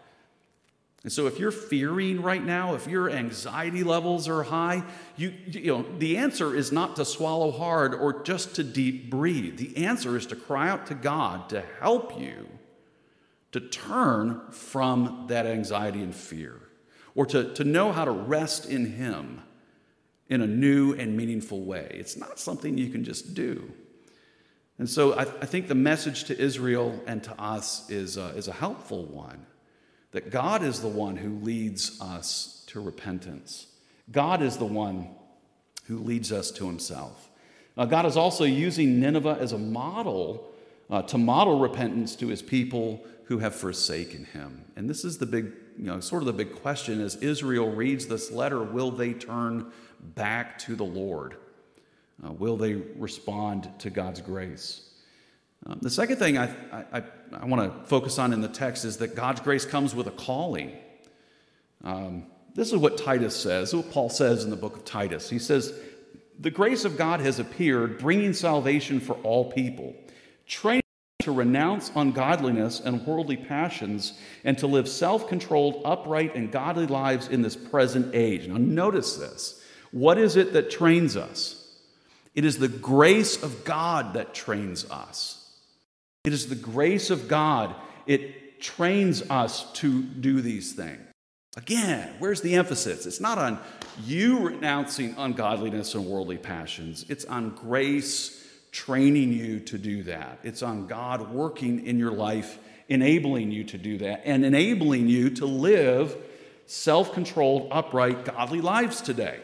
And 1.02 1.10
so 1.10 1.26
if 1.26 1.40
you're 1.40 1.50
fearing 1.50 2.22
right 2.22 2.44
now, 2.44 2.76
if 2.76 2.86
your 2.86 3.10
anxiety 3.10 3.82
levels 3.82 4.28
are 4.28 4.44
high, 4.44 4.84
you, 5.16 5.34
you 5.48 5.72
know, 5.72 5.84
the 5.98 6.16
answer 6.16 6.54
is 6.54 6.70
not 6.70 6.94
to 6.94 7.04
swallow 7.04 7.50
hard 7.50 7.92
or 7.92 8.22
just 8.22 8.54
to 8.54 8.62
deep 8.62 9.10
breathe. 9.10 9.56
The 9.56 9.84
answer 9.84 10.16
is 10.16 10.26
to 10.26 10.36
cry 10.36 10.68
out 10.68 10.86
to 10.86 10.94
God 10.94 11.48
to 11.48 11.64
help 11.80 12.20
you 12.20 12.46
to 13.54 13.60
turn 13.60 14.40
from 14.50 15.26
that 15.28 15.46
anxiety 15.46 16.02
and 16.02 16.12
fear 16.12 16.60
or 17.14 17.24
to, 17.24 17.54
to 17.54 17.62
know 17.62 17.92
how 17.92 18.04
to 18.04 18.10
rest 18.10 18.66
in 18.66 18.84
Him 18.84 19.42
in 20.28 20.40
a 20.40 20.46
new 20.46 20.92
and 20.94 21.16
meaningful 21.16 21.60
way. 21.60 21.86
It's 21.94 22.16
not 22.16 22.40
something 22.40 22.76
you 22.76 22.90
can 22.90 23.04
just 23.04 23.32
do. 23.32 23.72
And 24.76 24.90
so 24.90 25.14
I, 25.14 25.20
I 25.20 25.46
think 25.46 25.68
the 25.68 25.76
message 25.76 26.24
to 26.24 26.36
Israel 26.36 27.00
and 27.06 27.22
to 27.22 27.40
us 27.40 27.88
is 27.88 28.16
a, 28.16 28.30
is 28.30 28.48
a 28.48 28.52
helpful 28.52 29.04
one 29.04 29.46
that 30.10 30.30
God 30.30 30.64
is 30.64 30.80
the 30.80 30.88
one 30.88 31.14
who 31.14 31.38
leads 31.38 32.00
us 32.00 32.64
to 32.66 32.80
repentance. 32.80 33.68
God 34.10 34.42
is 34.42 34.56
the 34.56 34.64
one 34.64 35.10
who 35.84 36.00
leads 36.00 36.32
us 36.32 36.50
to 36.50 36.66
himself. 36.66 37.30
Uh, 37.76 37.84
God 37.84 38.04
is 38.04 38.16
also 38.16 38.42
using 38.42 38.98
Nineveh 38.98 39.38
as 39.40 39.52
a 39.52 39.58
model 39.58 40.50
uh, 40.90 41.02
to 41.02 41.18
model 41.18 41.58
repentance 41.58 42.16
to 42.16 42.28
his 42.28 42.42
people 42.42 43.04
who 43.24 43.38
have 43.38 43.54
forsaken 43.54 44.24
him. 44.26 44.64
And 44.76 44.88
this 44.88 45.04
is 45.04 45.18
the 45.18 45.26
big, 45.26 45.52
you 45.78 45.86
know, 45.86 46.00
sort 46.00 46.22
of 46.22 46.26
the 46.26 46.32
big 46.32 46.54
question 46.56 47.00
as 47.00 47.16
Israel 47.16 47.70
reads 47.70 48.06
this 48.06 48.30
letter 48.30 48.62
will 48.62 48.90
they 48.90 49.12
turn 49.12 49.72
back 50.14 50.58
to 50.60 50.76
the 50.76 50.84
Lord? 50.84 51.36
Uh, 52.24 52.32
will 52.32 52.56
they 52.56 52.74
respond 52.74 53.68
to 53.80 53.90
God's 53.90 54.20
grace? 54.20 54.90
Um, 55.66 55.78
the 55.80 55.90
second 55.90 56.16
thing 56.18 56.36
I, 56.36 56.54
I, 56.92 57.02
I 57.32 57.44
want 57.46 57.62
to 57.62 57.88
focus 57.88 58.18
on 58.18 58.32
in 58.32 58.40
the 58.40 58.48
text 58.48 58.84
is 58.84 58.98
that 58.98 59.14
God's 59.14 59.40
grace 59.40 59.64
comes 59.64 59.94
with 59.94 60.06
a 60.06 60.12
calling. 60.12 60.76
Um, 61.82 62.26
this 62.54 62.72
is 62.72 62.78
what 62.78 62.98
Titus 62.98 63.34
says, 63.34 63.74
what 63.74 63.90
Paul 63.90 64.10
says 64.10 64.44
in 64.44 64.50
the 64.50 64.56
book 64.56 64.76
of 64.76 64.84
Titus. 64.84 65.28
He 65.28 65.38
says, 65.38 65.72
The 66.38 66.50
grace 66.50 66.84
of 66.84 66.96
God 66.96 67.20
has 67.20 67.38
appeared, 67.38 67.98
bringing 67.98 68.32
salvation 68.32 69.00
for 69.00 69.14
all 69.22 69.50
people, 69.50 69.94
training 70.46 70.82
to 71.20 71.32
renounce 71.32 71.90
ungodliness 71.96 72.80
and 72.80 73.06
worldly 73.06 73.36
passions, 73.36 74.12
and 74.44 74.58
to 74.58 74.66
live 74.66 74.88
self 74.88 75.26
controlled, 75.26 75.80
upright, 75.84 76.34
and 76.34 76.52
godly 76.52 76.86
lives 76.86 77.28
in 77.28 77.40
this 77.40 77.56
present 77.56 78.14
age. 78.14 78.46
Now, 78.46 78.58
notice 78.58 79.16
this. 79.16 79.62
What 79.90 80.18
is 80.18 80.36
it 80.36 80.52
that 80.52 80.70
trains 80.70 81.16
us? 81.16 81.60
It 82.34 82.44
is 82.44 82.58
the 82.58 82.68
grace 82.68 83.42
of 83.42 83.64
God 83.64 84.14
that 84.14 84.34
trains 84.34 84.90
us. 84.90 85.40
It 86.24 86.32
is 86.32 86.48
the 86.48 86.56
grace 86.56 87.10
of 87.10 87.28
God. 87.28 87.74
It 88.06 88.60
trains 88.60 89.22
us 89.30 89.70
to 89.74 90.02
do 90.02 90.40
these 90.40 90.72
things. 90.72 91.00
Again, 91.56 92.16
where's 92.18 92.40
the 92.40 92.56
emphasis? 92.56 93.06
It's 93.06 93.20
not 93.20 93.38
on 93.38 93.60
you 94.04 94.48
renouncing 94.48 95.14
ungodliness 95.16 95.94
and 95.94 96.04
worldly 96.04 96.38
passions, 96.38 97.06
it's 97.08 97.24
on 97.24 97.50
grace 97.50 98.43
training 98.74 99.32
you 99.32 99.60
to 99.60 99.78
do 99.78 100.02
that. 100.02 100.40
It's 100.42 100.62
on 100.62 100.88
God 100.88 101.30
working 101.30 101.86
in 101.86 101.96
your 101.96 102.10
life, 102.10 102.58
enabling 102.88 103.52
you 103.52 103.62
to 103.64 103.78
do 103.78 103.98
that, 103.98 104.22
and 104.24 104.44
enabling 104.44 105.08
you 105.08 105.30
to 105.30 105.46
live 105.46 106.16
self 106.66 107.12
controlled, 107.14 107.68
upright, 107.70 108.24
godly 108.24 108.60
lives 108.60 109.00
today. 109.00 109.38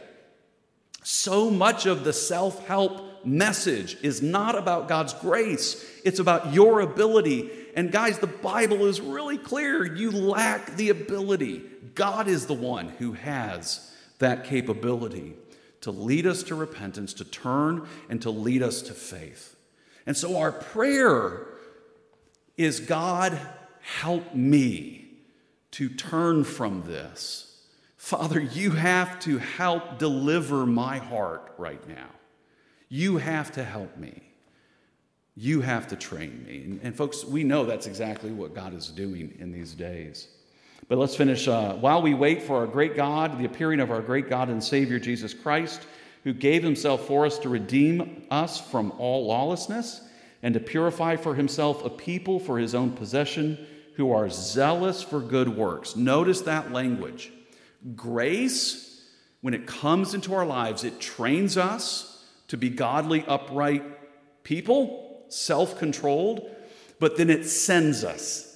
So 1.04 1.48
much 1.48 1.86
of 1.86 2.02
the 2.02 2.12
self 2.12 2.66
help 2.66 3.24
message 3.24 3.96
is 4.02 4.20
not 4.20 4.58
about 4.58 4.88
God's 4.88 5.14
grace, 5.14 5.86
it's 6.04 6.18
about 6.18 6.52
your 6.52 6.80
ability. 6.80 7.50
And 7.76 7.92
guys, 7.92 8.18
the 8.18 8.26
Bible 8.26 8.86
is 8.86 9.00
really 9.00 9.38
clear. 9.38 9.84
You 9.84 10.10
lack 10.10 10.74
the 10.74 10.88
ability. 10.88 11.62
God 11.94 12.26
is 12.26 12.46
the 12.46 12.54
one 12.54 12.88
who 12.88 13.12
has 13.12 13.94
that 14.18 14.42
capability 14.42 15.36
to 15.82 15.90
lead 15.90 16.26
us 16.26 16.42
to 16.44 16.54
repentance, 16.54 17.14
to 17.14 17.24
turn, 17.24 17.86
and 18.08 18.20
to 18.22 18.30
lead 18.30 18.62
us 18.62 18.82
to 18.82 18.92
faith. 18.92 19.56
And 20.06 20.16
so 20.16 20.38
our 20.38 20.52
prayer 20.52 21.46
is 22.56 22.80
God, 22.80 23.38
help 23.80 24.34
me 24.34 25.08
to 25.72 25.88
turn 25.88 26.44
from 26.44 26.82
this. 26.82 27.46
Father, 27.96 28.40
you 28.40 28.72
have 28.72 29.20
to 29.20 29.38
help 29.38 29.98
deliver 29.98 30.66
my 30.66 30.98
heart 30.98 31.54
right 31.58 31.86
now. 31.88 32.08
You 32.88 33.18
have 33.18 33.52
to 33.52 33.64
help 33.64 33.96
me. 33.96 34.22
You 35.36 35.60
have 35.60 35.86
to 35.88 35.96
train 35.96 36.44
me. 36.46 36.62
And, 36.64 36.80
and, 36.82 36.96
folks, 36.96 37.24
we 37.24 37.44
know 37.44 37.64
that's 37.64 37.86
exactly 37.86 38.32
what 38.32 38.54
God 38.54 38.74
is 38.74 38.88
doing 38.88 39.34
in 39.38 39.52
these 39.52 39.74
days. 39.74 40.28
But 40.90 40.98
let's 40.98 41.14
finish. 41.14 41.46
Uh, 41.46 41.74
while 41.74 42.02
we 42.02 42.14
wait 42.14 42.42
for 42.42 42.56
our 42.56 42.66
great 42.66 42.96
God, 42.96 43.38
the 43.38 43.44
appearing 43.44 43.78
of 43.78 43.92
our 43.92 44.00
great 44.00 44.28
God 44.28 44.48
and 44.48 44.62
Savior 44.62 44.98
Jesus 44.98 45.32
Christ, 45.32 45.86
who 46.24 46.32
gave 46.32 46.64
himself 46.64 47.06
for 47.06 47.24
us 47.24 47.38
to 47.38 47.48
redeem 47.48 48.24
us 48.28 48.60
from 48.60 48.92
all 48.98 49.28
lawlessness 49.28 50.00
and 50.42 50.52
to 50.52 50.58
purify 50.58 51.14
for 51.14 51.36
himself 51.36 51.84
a 51.84 51.90
people 51.90 52.40
for 52.40 52.58
his 52.58 52.74
own 52.74 52.90
possession 52.90 53.56
who 53.94 54.10
are 54.10 54.28
zealous 54.28 55.00
for 55.00 55.20
good 55.20 55.48
works. 55.48 55.94
Notice 55.94 56.40
that 56.40 56.72
language. 56.72 57.30
Grace, 57.94 59.00
when 59.42 59.54
it 59.54 59.68
comes 59.68 60.12
into 60.12 60.34
our 60.34 60.44
lives, 60.44 60.82
it 60.82 60.98
trains 60.98 61.56
us 61.56 62.26
to 62.48 62.56
be 62.56 62.68
godly, 62.68 63.24
upright 63.28 63.84
people, 64.42 65.24
self 65.28 65.78
controlled, 65.78 66.50
but 66.98 67.16
then 67.16 67.30
it 67.30 67.44
sends 67.44 68.02
us. 68.02 68.49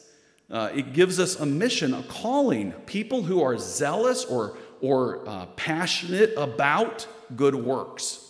Uh, 0.51 0.71
it 0.75 0.93
gives 0.93 1.19
us 1.19 1.41
a 1.41 1.47
mission, 1.47 1.95
a 1.95 2.03
calling, 2.05 2.73
people 2.87 3.23
who 3.23 3.43
are 3.43 3.57
zealous 3.57 4.25
or, 4.25 4.57
or 4.81 5.27
uh, 5.27 5.47
passionate 5.57 6.35
about 6.37 7.07
good 7.35 7.55
works. 7.55 8.21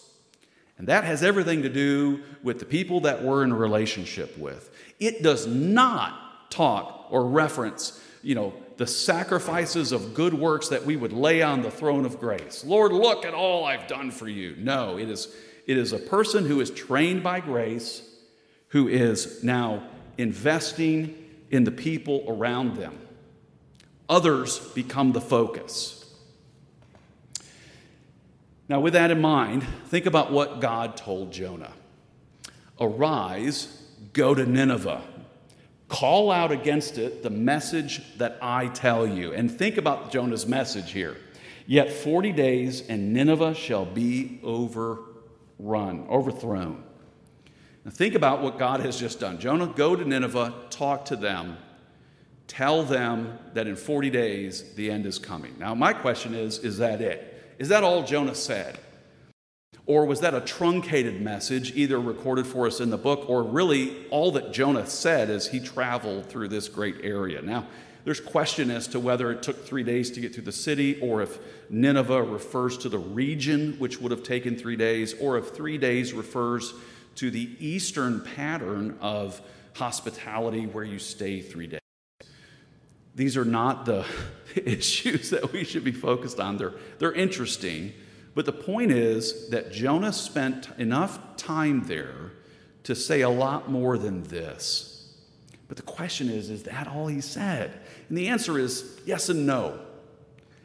And 0.79 0.89
that 0.89 1.05
has 1.05 1.23
everything 1.23 1.63
to 1.63 1.69
do 1.69 2.23
with 2.43 2.59
the 2.59 2.65
people 2.65 3.01
that 3.01 3.23
we're 3.23 3.45
in 3.45 3.53
a 3.53 3.57
relationship 3.57 4.37
with. 4.39 4.71
It 5.01 5.23
does 5.23 5.47
not 5.47 6.51
talk 6.51 7.07
or 7.11 7.27
reference, 7.27 8.01
you 8.23 8.35
know, 8.35 8.55
the 8.77 8.87
sacrifices 8.87 9.93
of 9.93 10.15
good 10.15 10.35
works 10.35 10.69
that 10.69 10.85
we 10.85 10.97
would 10.97 11.13
lay 11.13 11.43
on 11.43 11.63
the 11.63 11.71
throne 11.71 12.05
of 12.05 12.19
grace. 12.19 12.65
Lord, 12.65 12.93
look 12.93 13.25
at 13.25 13.35
all 13.35 13.65
I've 13.65 13.87
done 13.87 14.11
for 14.11 14.29
you. 14.29 14.57
No, 14.59 14.99
it 14.99 15.09
is 15.09 15.35
it 15.67 15.79
is 15.79 15.93
a 15.93 15.99
person 15.99 16.45
who 16.45 16.61
is 16.61 16.71
trained 16.71 17.23
by 17.23 17.41
grace, 17.41 18.03
who 18.69 18.89
is 18.89 19.43
now 19.43 19.85
investing 20.19 21.24
in 21.55 21.65
the 21.65 21.71
people 21.71 22.25
around 22.27 22.77
them. 22.77 22.99
Others 24.09 24.59
become 24.75 25.13
the 25.13 25.21
focus. 25.21 26.01
Now, 28.69 28.81
with 28.81 28.95
that 28.95 29.11
in 29.11 29.21
mind, 29.21 29.65
think 29.87 30.07
about 30.07 30.33
what 30.33 30.61
God 30.61 30.97
told 30.97 31.33
Jonah 31.33 31.73
Arise, 32.81 33.83
go 34.13 34.35
to 34.35 34.45
Nineveh, 34.45 35.03
call 35.89 36.31
out 36.31 36.51
against 36.51 36.99
it 36.99 37.23
the 37.23 37.31
message 37.31 38.03
that 38.19 38.39
I 38.43 38.69
tell 38.69 39.07
you. 39.07 39.33
And 39.33 39.51
think 39.51 39.77
about 39.77 40.11
Jonah's 40.11 40.47
message 40.47 40.91
here. 40.93 41.17
Yet 41.67 41.93
40 41.93 42.33
days, 42.33 42.87
and 42.89 43.13
Nineveh 43.13 43.55
shall 43.55 43.87
be 43.87 44.41
overrun, 44.43 46.07
overthrown. 46.11 46.83
Now 47.85 47.91
think 47.91 48.15
about 48.15 48.43
what 48.43 48.59
God 48.59 48.81
has 48.81 48.99
just 48.99 49.21
done. 49.21 49.39
Jonah, 49.39 49.67
go 49.67 49.95
to 49.95 50.05
Nineveh, 50.05 50.55
talk 50.71 51.05
to 51.07 51.17
them, 51.17 51.59
tell 52.47 52.83
them 52.83 53.39
that 53.53 53.67
in 53.67 53.77
40 53.77 54.11
days 54.11 54.75
the 54.75 54.91
end 54.91 55.07
is 55.07 55.19
coming. 55.19 55.55
Now, 55.59 55.75
my 55.75 55.93
question 55.93 56.35
is 56.35 56.59
is 56.59 56.79
that 56.79 57.01
it? 57.01 57.55
Is 57.59 57.69
that 57.69 57.85
all 57.85 58.03
Jonah 58.03 58.35
said? 58.35 58.79
Or 59.87 60.07
was 60.07 60.21
that 60.21 60.33
a 60.33 60.41
truncated 60.41 61.21
message, 61.21 61.77
either 61.77 62.01
recorded 62.01 62.47
for 62.47 62.67
us 62.67 62.81
in 62.81 62.89
the 62.89 62.97
book, 62.97 63.29
or 63.29 63.43
really 63.43 64.07
all 64.09 64.33
that 64.33 64.51
Jonah 64.51 64.87
said 64.87 65.29
as 65.29 65.49
he 65.49 65.61
traveled 65.61 66.27
through 66.31 66.49
this 66.49 66.69
great 66.69 66.97
area? 67.03 67.43
Now, 67.43 67.67
there's 68.05 68.21
question 68.21 68.71
as 68.71 68.87
to 68.89 69.01
whether 69.01 69.31
it 69.31 69.43
took 69.43 69.67
three 69.67 69.83
days 69.83 70.11
to 70.13 70.21
get 70.21 70.35
through 70.35 70.45
the 70.45 70.53
city, 70.53 70.99
or 71.01 71.21
if 71.21 71.39
Nineveh 71.69 72.23
refers 72.23 72.79
to 72.79 72.89
the 72.89 72.99
region, 72.99 73.75
which 73.79 74.01
would 74.01 74.11
have 74.11 74.23
taken 74.23 74.57
three 74.57 74.77
days, 74.77 75.15
or 75.21 75.37
if 75.37 75.51
three 75.51 75.77
days 75.77 76.15
refers 76.15 76.73
to 77.17 77.31
the 77.31 77.57
eastern 77.59 78.21
pattern 78.21 78.99
of 79.01 79.41
hospitality 79.75 80.67
where 80.67 80.85
you 80.85 80.99
stay 80.99 81.41
three 81.41 81.67
days. 81.67 81.81
These 83.15 83.37
are 83.37 83.45
not 83.45 83.87
the 83.87 84.05
issues 84.57 85.31
that 85.31 85.53
we 85.53 85.65
should 85.65 85.85
be 85.85 85.93
focused 85.93 86.41
on. 86.41 86.57
They're, 86.57 86.75
they're 86.99 87.13
interesting, 87.13 87.93
but 88.35 88.47
the 88.47 88.53
point 88.53 88.91
is 88.91 89.49
that 89.51 89.73
Jonah 89.73 90.13
spent 90.13 90.69
enough 90.79 91.37
time 91.37 91.87
there 91.87 92.33
to 92.85 92.95
say 92.95 93.23
a 93.23 93.29
lot 93.29 93.71
more 93.71 93.97
than 93.97 94.25
this. 94.25 94.91
But 95.69 95.77
the 95.77 95.83
question 95.83 96.29
is 96.29 96.51
is 96.51 96.65
that 96.65 96.89
all 96.89 97.07
he 97.07 97.21
said? 97.21 97.81
And 98.09 98.19
the 98.19 98.29
answer 98.29 98.59
is 98.59 99.01
yes 99.07 99.29
and 99.29 99.47
no. 99.47 99.81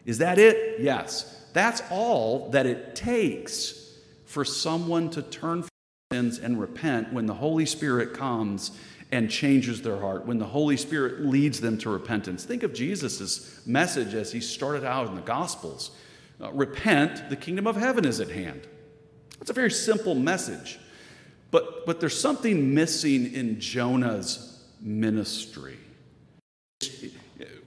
Is 0.05 0.17
that 0.17 0.37
it? 0.37 0.81
Yes. 0.81 1.35
That's 1.53 1.81
all 1.89 2.49
that 2.49 2.65
it 2.65 2.95
takes 2.95 3.97
for 4.25 4.43
someone 4.43 5.09
to 5.11 5.21
turn 5.21 5.63
sins 6.11 6.39
and 6.39 6.59
repent 6.59 7.13
when 7.13 7.27
the 7.27 7.33
Holy 7.35 7.67
Spirit 7.67 8.15
comes 8.15 8.71
and 9.11 9.29
changes 9.29 9.83
their 9.83 9.99
heart, 9.99 10.25
when 10.25 10.39
the 10.39 10.45
Holy 10.45 10.75
Spirit 10.75 11.21
leads 11.21 11.61
them 11.61 11.77
to 11.77 11.87
repentance. 11.87 12.43
Think 12.43 12.63
of 12.63 12.73
Jesus' 12.73 13.61
message 13.67 14.15
as 14.15 14.31
he 14.31 14.39
started 14.39 14.83
out 14.83 15.07
in 15.07 15.13
the 15.13 15.21
Gospels 15.21 15.91
uh, 16.41 16.51
Repent, 16.51 17.29
the 17.29 17.35
kingdom 17.35 17.67
of 17.67 17.75
heaven 17.75 18.05
is 18.05 18.19
at 18.19 18.29
hand. 18.29 18.61
It's 19.39 19.51
a 19.51 19.53
very 19.53 19.69
simple 19.69 20.15
message, 20.15 20.79
but, 21.51 21.85
but 21.85 21.99
there's 21.99 22.19
something 22.19 22.73
missing 22.73 23.31
in 23.31 23.59
Jonah's 23.59 24.63
ministry. 24.81 25.77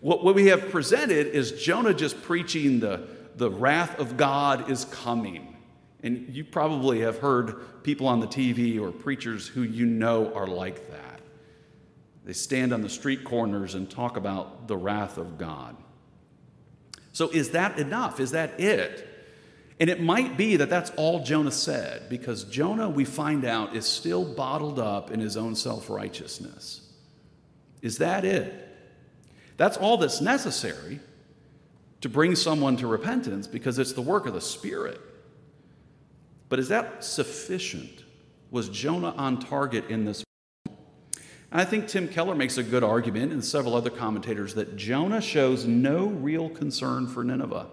What, 0.01 0.25
what 0.25 0.35
we 0.35 0.47
have 0.47 0.73
presented 0.73 1.29
is 1.29 1.63
Jonah 1.63 1.95
just 1.95 2.21
preaching 2.23 2.81
the, 2.81 3.07
the 3.37 3.51
wrath 3.51 4.01
of 4.01 4.17
God 4.17 4.69
is 4.69 4.85
coming. 4.87 5.52
And 6.03 6.35
you 6.35 6.45
probably 6.45 7.01
have 7.01 7.19
heard 7.19 7.83
people 7.85 8.09
on 8.09 8.21
the 8.21 8.27
TV 8.27 8.81
or 8.81 8.91
preachers 8.91 9.47
who 9.47 9.63
you 9.63 9.87
know 9.87 10.33
are 10.35 10.47
like 10.47 10.91
that. 10.91 11.21
They 12.25 12.33
stand 12.33 12.73
on 12.73 12.83
the 12.83 12.89
street 12.89 13.25
corners 13.25 13.75
and 13.75 13.91
talk 13.91 14.17
about 14.17 14.69
the 14.69 14.77
wrath 14.77 15.19
of 15.19 15.39
God. 15.39 15.77
So, 17.13 17.29
is 17.29 17.51
that 17.51 17.79
enough? 17.79 18.21
Is 18.21 18.31
that 18.33 18.59
it? 18.59 19.09
And 19.81 19.91
it 19.91 20.01
might 20.01 20.37
be 20.37 20.57
that 20.57 20.71
that's 20.71 20.91
all 20.97 21.25
Jonah 21.25 21.51
said, 21.51 22.09
because 22.09 22.45
Jonah, 22.45 22.89
we 22.89 23.05
find 23.05 23.45
out, 23.45 23.75
is 23.75 23.87
still 23.87 24.25
bottled 24.25 24.79
up 24.79 25.11
in 25.11 25.21
his 25.21 25.37
own 25.37 25.55
self 25.55 25.91
righteousness. 25.91 26.89
Is 27.81 27.99
that 27.99 28.25
it? 28.25 28.69
That's 29.57 29.77
all 29.77 29.97
that's 29.97 30.21
necessary 30.21 31.01
to 32.01 32.09
bring 32.09 32.35
someone 32.35 32.77
to 32.79 32.87
repentance 32.87 33.47
because 33.47 33.79
it's 33.79 33.93
the 33.93 34.03
work 34.03 34.27
of 34.27 34.35
the 34.35 34.41
Spirit. 34.41 35.01
But 36.53 36.59
is 36.59 36.69
that 36.69 37.03
sufficient? 37.03 38.05
Was 38.51 38.69
Jonah 38.69 39.15
on 39.17 39.41
target 39.41 39.89
in 39.89 40.05
this 40.05 40.23
I 41.51 41.65
think 41.65 41.89
Tim 41.89 42.09
Keller 42.09 42.35
makes 42.35 42.59
a 42.59 42.63
good 42.63 42.85
argument, 42.85 43.33
and 43.33 43.43
several 43.43 43.75
other 43.75 43.89
commentators, 43.89 44.53
that 44.57 44.77
Jonah 44.77 45.23
shows 45.23 45.65
no 45.65 46.09
real 46.09 46.51
concern 46.51 47.07
for 47.07 47.25
Nineveh. 47.25 47.69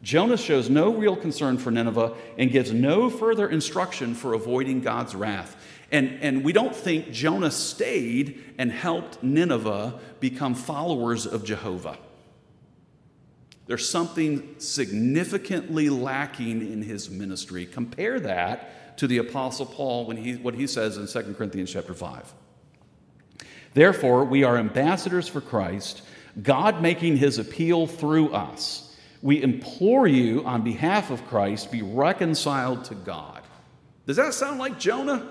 Jonah 0.00 0.38
shows 0.38 0.70
no 0.70 0.94
real 0.94 1.14
concern 1.14 1.58
for 1.58 1.70
Nineveh 1.70 2.14
and 2.38 2.50
gives 2.50 2.72
no 2.72 3.10
further 3.10 3.46
instruction 3.50 4.14
for 4.14 4.32
avoiding 4.32 4.80
God's 4.80 5.14
wrath. 5.14 5.54
And, 5.92 6.22
and 6.22 6.42
we 6.42 6.54
don't 6.54 6.74
think 6.74 7.10
Jonah 7.10 7.50
stayed 7.50 8.54
and 8.56 8.72
helped 8.72 9.22
Nineveh 9.22 10.00
become 10.20 10.54
followers 10.54 11.26
of 11.26 11.44
Jehovah. 11.44 11.98
There's 13.68 13.88
something 13.88 14.54
significantly 14.56 15.90
lacking 15.90 16.72
in 16.72 16.80
his 16.80 17.10
ministry. 17.10 17.66
Compare 17.66 18.18
that 18.20 18.96
to 18.96 19.06
the 19.06 19.18
Apostle 19.18 19.66
Paul 19.66 20.06
when 20.06 20.16
he, 20.16 20.36
what 20.36 20.54
he 20.54 20.66
says 20.66 20.96
in 20.96 21.06
2 21.06 21.34
Corinthians 21.34 21.70
chapter 21.70 21.92
5. 21.92 22.32
Therefore, 23.74 24.24
we 24.24 24.42
are 24.42 24.56
ambassadors 24.56 25.28
for 25.28 25.42
Christ, 25.42 26.00
God 26.42 26.80
making 26.80 27.18
his 27.18 27.38
appeal 27.38 27.86
through 27.86 28.32
us. 28.32 28.96
We 29.20 29.42
implore 29.42 30.06
you 30.06 30.44
on 30.46 30.62
behalf 30.62 31.10
of 31.10 31.26
Christ, 31.26 31.70
be 31.70 31.82
reconciled 31.82 32.86
to 32.86 32.94
God. 32.94 33.42
Does 34.06 34.16
that 34.16 34.32
sound 34.32 34.58
like 34.58 34.78
Jonah? 34.78 35.30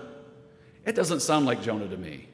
It 0.85 0.93
doesn't 0.93 1.21
sound 1.21 1.47
like 1.47 1.63
Jonah 1.63 1.87
to 1.87 1.97
me. 1.97 2.27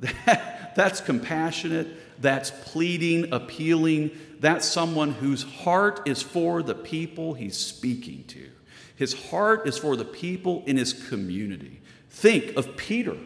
That, 0.00 0.72
that's 0.76 1.00
compassionate, 1.00 1.86
that's 2.20 2.50
pleading, 2.50 3.32
appealing, 3.32 4.10
that's 4.40 4.66
someone 4.66 5.12
whose 5.12 5.42
heart 5.42 6.00
is 6.06 6.22
for 6.22 6.62
the 6.62 6.74
people 6.74 7.34
he's 7.34 7.56
speaking 7.56 8.24
to. 8.28 8.48
His 8.96 9.28
heart 9.30 9.68
is 9.68 9.78
for 9.78 9.96
the 9.96 10.04
people 10.04 10.62
in 10.66 10.76
his 10.76 10.92
community. 11.08 11.80
Think 12.08 12.56
of 12.56 12.76
Peter 12.76 13.16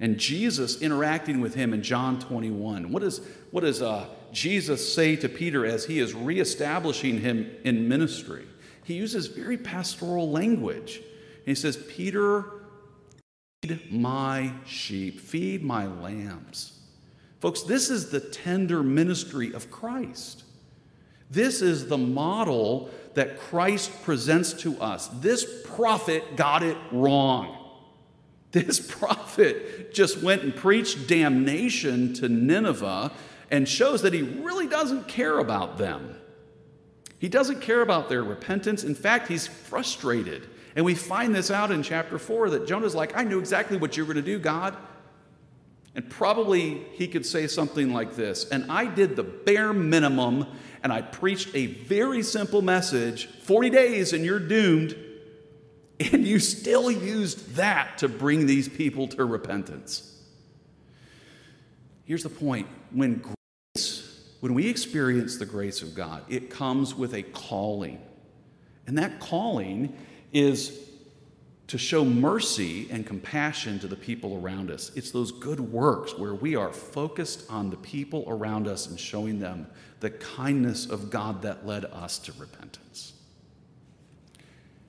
and 0.00 0.18
Jesus 0.18 0.80
interacting 0.80 1.40
with 1.40 1.54
him 1.54 1.72
in 1.72 1.82
John 1.82 2.20
21. 2.20 2.92
What, 2.92 3.02
does 3.02 3.82
uh, 3.82 4.06
Jesus 4.30 4.94
say 4.94 5.16
to 5.16 5.28
Peter 5.28 5.66
as 5.66 5.86
he 5.86 5.98
is 5.98 6.14
reestablishing 6.14 7.20
him 7.20 7.50
in 7.64 7.88
ministry? 7.88 8.46
He 8.84 8.94
uses 8.94 9.26
very 9.26 9.56
pastoral 9.56 10.30
language. 10.30 11.02
he 11.44 11.54
says, 11.54 11.76
Peter, 11.76 12.44
feed 13.62 13.92
my 13.92 14.52
sheep, 14.66 15.20
feed 15.20 15.62
my 15.62 15.86
lambs. 15.86 16.78
Folks, 17.40 17.62
this 17.62 17.90
is 17.90 18.10
the 18.10 18.20
tender 18.20 18.82
ministry 18.82 19.52
of 19.52 19.70
Christ. 19.70 20.44
This 21.30 21.62
is 21.62 21.88
the 21.88 21.98
model 21.98 22.90
that 23.14 23.38
Christ 23.38 24.02
presents 24.02 24.52
to 24.54 24.80
us. 24.80 25.08
This 25.08 25.46
prophet 25.64 26.36
got 26.36 26.62
it 26.62 26.76
wrong. 26.92 27.56
This 28.52 28.80
prophet 28.98 29.92
just 29.92 30.22
went 30.22 30.42
and 30.42 30.54
preached 30.54 31.06
damnation 31.06 32.14
to 32.14 32.28
Nineveh 32.28 33.12
and 33.50 33.68
shows 33.68 34.02
that 34.02 34.12
he 34.12 34.22
really 34.22 34.66
doesn't 34.66 35.08
care 35.08 35.38
about 35.38 35.78
them. 35.78 36.16
He 37.18 37.28
doesn't 37.28 37.60
care 37.60 37.82
about 37.82 38.08
their 38.08 38.22
repentance. 38.22 38.84
In 38.84 38.94
fact, 38.94 39.28
he's 39.28 39.46
frustrated. 39.46 40.48
And 40.76 40.84
we 40.84 40.94
find 40.94 41.34
this 41.34 41.50
out 41.50 41.72
in 41.72 41.82
chapter 41.82 42.18
4 42.18 42.50
that 42.50 42.66
Jonah's 42.66 42.94
like, 42.94 43.16
I 43.16 43.24
knew 43.24 43.40
exactly 43.40 43.76
what 43.76 43.96
you 43.96 44.04
were 44.04 44.14
going 44.14 44.24
to 44.24 44.30
do, 44.30 44.38
God. 44.38 44.76
And 45.94 46.08
probably 46.08 46.84
he 46.92 47.08
could 47.08 47.26
say 47.26 47.48
something 47.48 47.92
like 47.92 48.14
this 48.14 48.48
And 48.50 48.70
I 48.70 48.86
did 48.86 49.16
the 49.16 49.24
bare 49.24 49.72
minimum, 49.72 50.46
and 50.88 50.92
I 50.94 51.02
preached 51.02 51.54
a 51.54 51.66
very 51.66 52.22
simple 52.22 52.62
message 52.62 53.26
40 53.26 53.68
days, 53.68 54.14
and 54.14 54.24
you're 54.24 54.38
doomed. 54.38 54.96
And 56.00 56.26
you 56.26 56.38
still 56.38 56.90
used 56.90 57.56
that 57.56 57.98
to 57.98 58.08
bring 58.08 58.46
these 58.46 58.70
people 58.70 59.06
to 59.08 59.26
repentance. 59.26 60.18
Here's 62.04 62.22
the 62.22 62.30
point 62.30 62.68
when 62.90 63.22
grace, 63.74 64.30
when 64.40 64.54
we 64.54 64.70
experience 64.70 65.36
the 65.36 65.44
grace 65.44 65.82
of 65.82 65.94
God, 65.94 66.24
it 66.30 66.48
comes 66.48 66.94
with 66.94 67.12
a 67.12 67.22
calling. 67.22 68.00
And 68.86 68.96
that 68.96 69.20
calling 69.20 69.94
is 70.32 70.87
to 71.68 71.76
show 71.78 72.02
mercy 72.04 72.88
and 72.90 73.06
compassion 73.06 73.78
to 73.78 73.86
the 73.86 73.96
people 73.96 74.40
around 74.42 74.70
us. 74.70 74.90
It's 74.96 75.10
those 75.10 75.30
good 75.30 75.60
works 75.60 76.16
where 76.18 76.34
we 76.34 76.56
are 76.56 76.72
focused 76.72 77.44
on 77.50 77.68
the 77.68 77.76
people 77.76 78.24
around 78.26 78.66
us 78.66 78.86
and 78.86 78.98
showing 78.98 79.38
them 79.38 79.66
the 80.00 80.10
kindness 80.10 80.86
of 80.86 81.10
God 81.10 81.42
that 81.42 81.66
led 81.66 81.84
us 81.84 82.18
to 82.20 82.32
repentance. 82.32 83.12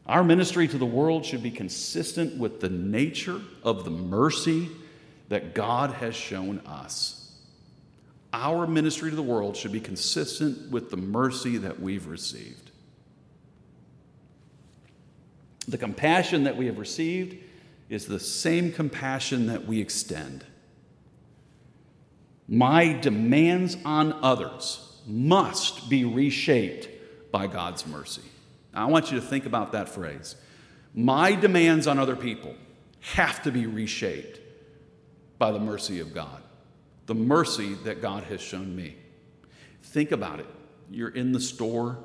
Our 0.05 0.23
ministry 0.23 0.67
to 0.69 0.77
the 0.77 0.85
world 0.85 1.25
should 1.25 1.43
be 1.43 1.51
consistent 1.51 2.37
with 2.37 2.61
the 2.61 2.69
nature 2.69 3.41
of 3.61 3.83
the 3.83 3.91
mercy 3.91 4.69
that 5.27 5.53
God 5.53 5.91
has 5.91 6.15
shown 6.15 6.59
us. 6.59 7.35
Our 8.31 8.65
ministry 8.67 9.09
to 9.09 9.15
the 9.15 9.21
world 9.21 9.57
should 9.57 9.71
be 9.71 9.81
consistent 9.81 10.71
with 10.71 10.89
the 10.91 10.97
mercy 10.97 11.57
that 11.57 11.79
we've 11.79 12.07
received. 12.07 12.68
The 15.69 15.77
compassion 15.77 16.45
that 16.45 16.57
we 16.57 16.65
have 16.65 16.79
received 16.79 17.37
is 17.89 18.07
the 18.07 18.19
same 18.19 18.71
compassion 18.71 19.45
that 19.47 19.67
we 19.67 19.79
extend. 19.79 20.43
My 22.47 22.93
demands 22.93 23.77
on 23.85 24.13
others 24.23 24.99
must 25.05 25.87
be 25.87 26.05
reshaped 26.05 26.89
by 27.31 27.45
God's 27.45 27.85
mercy. 27.85 28.23
Now, 28.73 28.87
I 28.87 28.89
want 28.89 29.11
you 29.11 29.19
to 29.19 29.25
think 29.25 29.45
about 29.45 29.73
that 29.73 29.89
phrase. 29.89 30.35
My 30.95 31.35
demands 31.35 31.85
on 31.85 31.99
other 31.99 32.15
people 32.15 32.55
have 33.01 33.43
to 33.43 33.51
be 33.51 33.67
reshaped 33.67 34.39
by 35.37 35.51
the 35.51 35.59
mercy 35.59 35.99
of 35.99 36.15
God, 36.15 36.41
the 37.05 37.13
mercy 37.13 37.75
that 37.83 38.01
God 38.01 38.23
has 38.23 38.41
shown 38.41 38.75
me. 38.75 38.95
Think 39.83 40.11
about 40.11 40.39
it. 40.39 40.47
You're 40.89 41.09
in 41.09 41.31
the 41.31 41.39
store, 41.39 41.99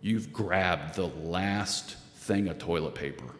you've 0.00 0.32
grabbed 0.32 0.96
the 0.96 1.06
last 1.06 1.96
thing 2.28 2.46
of 2.46 2.58
toilet 2.58 2.94
paper. 2.94 3.34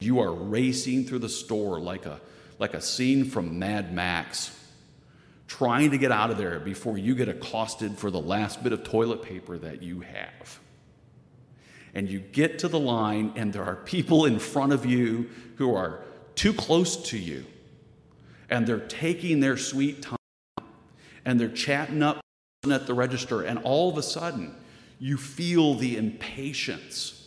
You 0.00 0.18
are 0.18 0.32
racing 0.32 1.04
through 1.04 1.20
the 1.20 1.28
store 1.28 1.78
like 1.78 2.06
a, 2.06 2.20
like 2.58 2.74
a 2.74 2.80
scene 2.80 3.24
from 3.24 3.60
Mad 3.60 3.94
Max, 3.94 4.50
trying 5.46 5.92
to 5.92 5.98
get 5.98 6.10
out 6.10 6.30
of 6.30 6.38
there 6.38 6.58
before 6.58 6.98
you 6.98 7.14
get 7.14 7.28
accosted 7.28 7.96
for 7.98 8.10
the 8.10 8.20
last 8.20 8.64
bit 8.64 8.72
of 8.72 8.82
toilet 8.82 9.22
paper 9.22 9.56
that 9.58 9.82
you 9.82 10.00
have 10.00 10.58
and 11.94 12.08
you 12.08 12.20
get 12.20 12.58
to 12.60 12.68
the 12.68 12.78
line, 12.78 13.32
and 13.36 13.52
there 13.52 13.64
are 13.64 13.76
people 13.76 14.24
in 14.24 14.38
front 14.38 14.72
of 14.72 14.86
you 14.86 15.28
who 15.56 15.74
are 15.74 16.04
too 16.34 16.52
close 16.52 16.96
to 16.96 17.18
you, 17.18 17.44
and 18.48 18.66
they're 18.66 18.78
taking 18.78 19.40
their 19.40 19.56
sweet 19.56 20.02
time, 20.02 20.66
and 21.24 21.40
they're 21.40 21.48
chatting 21.48 22.02
up 22.02 22.20
at 22.70 22.86
the 22.86 22.94
register, 22.94 23.42
and 23.42 23.58
all 23.60 23.90
of 23.90 23.98
a 23.98 24.02
sudden, 24.02 24.54
you 24.98 25.16
feel 25.16 25.74
the 25.74 25.96
impatience. 25.96 27.19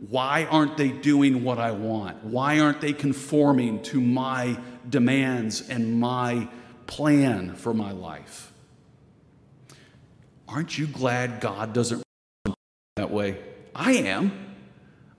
Why 0.00 0.44
aren't 0.44 0.76
they 0.76 0.88
doing 0.88 1.42
what 1.42 1.58
I 1.58 1.72
want? 1.72 2.22
Why 2.24 2.60
aren't 2.60 2.80
they 2.80 2.92
conforming 2.92 3.82
to 3.84 4.00
my 4.00 4.58
demands 4.88 5.68
and 5.68 5.98
my 5.98 6.48
plan 6.86 7.56
for 7.56 7.74
my 7.74 7.90
life? 7.90 8.52
Aren't 10.46 10.78
you 10.78 10.86
glad 10.86 11.40
God 11.40 11.72
doesn't 11.72 12.02
that 12.96 13.10
way? 13.10 13.38
I 13.74 13.92
am. 13.92 14.54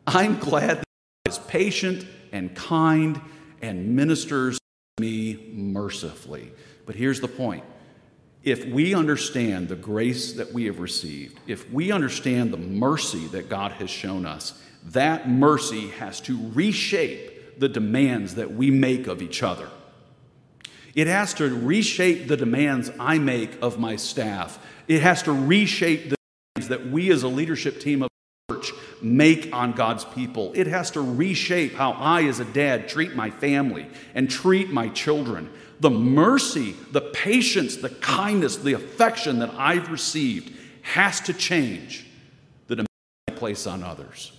I'm 0.07 0.39
glad 0.39 0.77
that 0.77 0.83
God 1.25 1.31
is 1.31 1.37
patient 1.37 2.05
and 2.31 2.55
kind 2.55 3.19
and 3.61 3.95
ministers 3.95 4.57
to 4.57 5.01
me 5.01 5.51
mercifully. 5.53 6.51
But 6.85 6.95
here's 6.95 7.19
the 7.19 7.27
point 7.27 7.63
if 8.43 8.65
we 8.65 8.95
understand 8.95 9.67
the 9.67 9.75
grace 9.75 10.33
that 10.33 10.53
we 10.53 10.65
have 10.65 10.79
received, 10.79 11.37
if 11.45 11.69
we 11.69 11.91
understand 11.91 12.53
the 12.53 12.57
mercy 12.57 13.27
that 13.27 13.49
God 13.49 13.73
has 13.73 13.89
shown 13.89 14.25
us, 14.25 14.59
that 14.93 15.29
mercy 15.29 15.89
has 15.89 16.19
to 16.21 16.37
reshape 16.53 17.59
the 17.59 17.69
demands 17.69 18.35
that 18.35 18.53
we 18.53 18.71
make 18.71 19.07
of 19.07 19.21
each 19.21 19.43
other. 19.43 19.69
It 20.95 21.07
has 21.07 21.33
to 21.35 21.53
reshape 21.53 22.27
the 22.27 22.37
demands 22.37 22.91
I 22.99 23.19
make 23.19 23.61
of 23.61 23.79
my 23.79 23.95
staff. 23.95 24.59
It 24.87 25.01
has 25.01 25.23
to 25.23 25.31
reshape 25.31 26.09
the 26.09 26.15
demands 26.55 26.69
that 26.69 26.87
we 26.87 27.11
as 27.11 27.23
a 27.23 27.27
leadership 27.27 27.79
team 27.79 28.01
of 28.01 28.09
church 28.49 28.71
make 29.01 29.53
on 29.53 29.73
God's 29.73 30.05
people. 30.05 30.51
It 30.55 30.67
has 30.67 30.91
to 30.91 31.01
reshape 31.01 31.73
how 31.73 31.91
I, 31.91 32.23
as 32.23 32.39
a 32.39 32.45
dad, 32.45 32.89
treat 32.89 33.15
my 33.15 33.29
family 33.29 33.87
and 34.15 34.29
treat 34.29 34.71
my 34.71 34.89
children. 34.89 35.49
The 35.79 35.91
mercy, 35.91 36.75
the 36.91 37.01
patience, 37.01 37.77
the 37.77 37.89
kindness, 37.89 38.57
the 38.57 38.73
affection 38.73 39.39
that 39.39 39.53
I've 39.53 39.91
received 39.91 40.57
has 40.81 41.21
to 41.21 41.33
change 41.33 42.07
the 42.67 42.77
demand 42.77 42.87
I 43.27 43.31
place 43.31 43.67
on 43.67 43.83
others. 43.83 44.33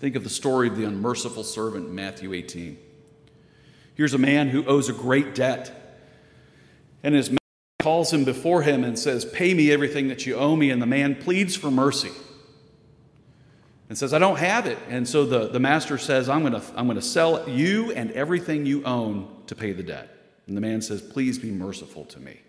Think 0.00 0.16
of 0.16 0.24
the 0.24 0.30
story 0.30 0.68
of 0.68 0.76
the 0.76 0.84
unmerciful 0.84 1.44
servant 1.44 1.90
Matthew 1.92 2.32
18. 2.32 2.78
Here's 3.94 4.14
a 4.14 4.18
man 4.18 4.48
who 4.48 4.64
owes 4.64 4.88
a 4.88 4.94
great 4.94 5.34
debt, 5.34 6.00
and 7.02 7.14
his 7.14 7.28
master 7.28 7.38
calls 7.82 8.10
him 8.10 8.24
before 8.24 8.62
him 8.62 8.82
and 8.82 8.98
says, 8.98 9.26
Pay 9.26 9.52
me 9.52 9.70
everything 9.70 10.08
that 10.08 10.24
you 10.24 10.36
owe 10.36 10.56
me. 10.56 10.70
And 10.70 10.80
the 10.80 10.86
man 10.86 11.16
pleads 11.16 11.54
for 11.54 11.70
mercy 11.70 12.12
and 13.90 13.98
says, 13.98 14.14
I 14.14 14.18
don't 14.18 14.38
have 14.38 14.64
it. 14.64 14.78
And 14.88 15.06
so 15.06 15.26
the, 15.26 15.48
the 15.48 15.60
master 15.60 15.98
says, 15.98 16.30
I'm 16.30 16.40
going 16.40 16.54
to 16.54 16.62
I'm 16.74 16.86
going 16.86 16.96
to 16.96 17.02
sell 17.02 17.46
you 17.46 17.92
and 17.92 18.10
everything 18.12 18.64
you 18.64 18.82
own 18.84 19.28
to 19.48 19.54
pay 19.54 19.72
the 19.72 19.82
debt. 19.82 20.08
And 20.46 20.56
the 20.56 20.62
man 20.62 20.80
says, 20.80 21.02
Please 21.02 21.38
be 21.38 21.50
merciful 21.50 22.06
to 22.06 22.18
me. 22.18 22.40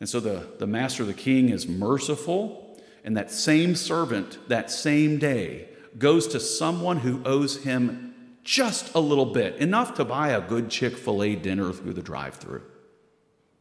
And 0.00 0.08
so 0.08 0.18
the, 0.18 0.44
the 0.58 0.66
master, 0.66 1.04
the 1.04 1.14
king, 1.14 1.50
is 1.50 1.68
merciful 1.68 2.61
and 3.04 3.16
that 3.16 3.30
same 3.30 3.74
servant, 3.74 4.38
that 4.48 4.70
same 4.70 5.18
day, 5.18 5.68
goes 5.98 6.26
to 6.28 6.40
someone 6.40 6.98
who 6.98 7.22
owes 7.24 7.62
him 7.64 8.14
just 8.44 8.94
a 8.94 9.00
little 9.00 9.26
bit, 9.26 9.56
enough 9.56 9.94
to 9.94 10.04
buy 10.04 10.30
a 10.30 10.40
good 10.40 10.70
Chick 10.70 10.96
fil 10.96 11.22
A 11.22 11.36
dinner 11.36 11.72
through 11.72 11.92
the 11.94 12.02
drive 12.02 12.34
through. 12.34 12.62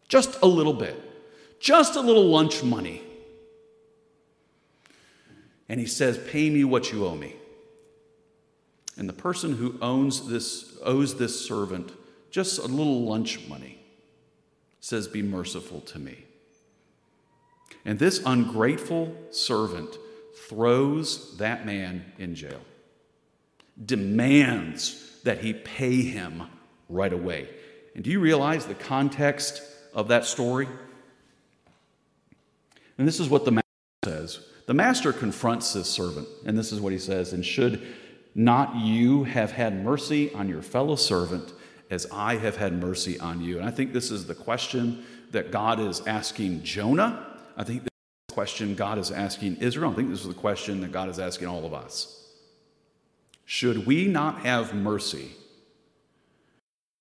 Just 0.08 0.41
a 0.41 0.47
little 0.47 0.73
bit, 0.73 0.99
just 1.60 1.95
a 1.95 2.01
little 2.01 2.27
lunch 2.27 2.63
money. 2.63 3.01
And 5.69 5.80
he 5.80 5.86
says, 5.86 6.17
Pay 6.17 6.49
me 6.49 6.63
what 6.63 6.91
you 6.91 7.06
owe 7.06 7.15
me. 7.15 7.36
And 8.97 9.08
the 9.08 9.13
person 9.13 9.56
who 9.56 9.77
owns 9.82 10.27
this, 10.27 10.77
owes 10.84 11.15
this 11.15 11.45
servant 11.45 11.91
just 12.30 12.60
a 12.60 12.67
little 12.67 13.04
lunch 13.04 13.47
money 13.47 13.80
says, 14.80 15.08
Be 15.08 15.21
merciful 15.21 15.82
to 15.82 15.99
me. 15.99 16.25
And 17.85 17.97
this 17.97 18.21
ungrateful 18.25 19.15
servant 19.31 19.97
throws 20.35 21.37
that 21.37 21.65
man 21.65 22.05
in 22.19 22.35
jail, 22.35 22.61
demands 23.83 25.19
that 25.23 25.39
he 25.39 25.53
pay 25.53 26.01
him 26.01 26.43
right 26.89 27.13
away. 27.13 27.47
And 27.95 28.03
do 28.03 28.09
you 28.09 28.19
realize 28.19 28.65
the 28.65 28.75
context 28.75 29.61
of 29.93 30.09
that 30.09 30.25
story? 30.25 30.67
And 32.97 33.07
this 33.07 33.19
is 33.19 33.29
what 33.29 33.45
the 33.45 33.51
master 33.51 33.67
says. 34.05 34.45
The 34.67 34.73
master 34.73 35.11
confronts 35.11 35.73
this 35.73 35.89
servant, 35.89 36.27
and 36.45 36.57
this 36.57 36.71
is 36.71 36.79
what 36.79 36.93
he 36.93 36.99
says 36.99 37.33
And 37.33 37.45
should 37.45 37.81
not 38.35 38.75
you 38.75 39.23
have 39.25 39.51
had 39.51 39.83
mercy 39.83 40.33
on 40.33 40.47
your 40.47 40.61
fellow 40.61 40.95
servant 40.95 41.53
as 41.89 42.07
I 42.11 42.37
have 42.37 42.57
had 42.57 42.79
mercy 42.79 43.19
on 43.19 43.41
you? 43.41 43.57
And 43.57 43.67
I 43.67 43.71
think 43.71 43.91
this 43.91 44.11
is 44.11 44.27
the 44.27 44.35
question 44.35 45.03
that 45.31 45.51
God 45.51 45.79
is 45.79 46.01
asking 46.07 46.63
Jonah 46.63 47.30
I 47.57 47.63
think 47.63 47.83
the 47.83 47.89
question 48.33 48.75
God 48.75 48.97
is 48.97 49.11
asking 49.11 49.57
Israel, 49.57 49.91
I 49.91 49.95
think 49.95 50.09
this 50.09 50.21
is 50.21 50.27
the 50.27 50.33
question 50.33 50.81
that 50.81 50.91
God 50.91 51.09
is 51.09 51.19
asking 51.19 51.47
all 51.47 51.65
of 51.65 51.73
us. 51.73 52.17
Should 53.45 53.85
we 53.85 54.07
not 54.07 54.39
have 54.39 54.73
mercy? 54.73 55.31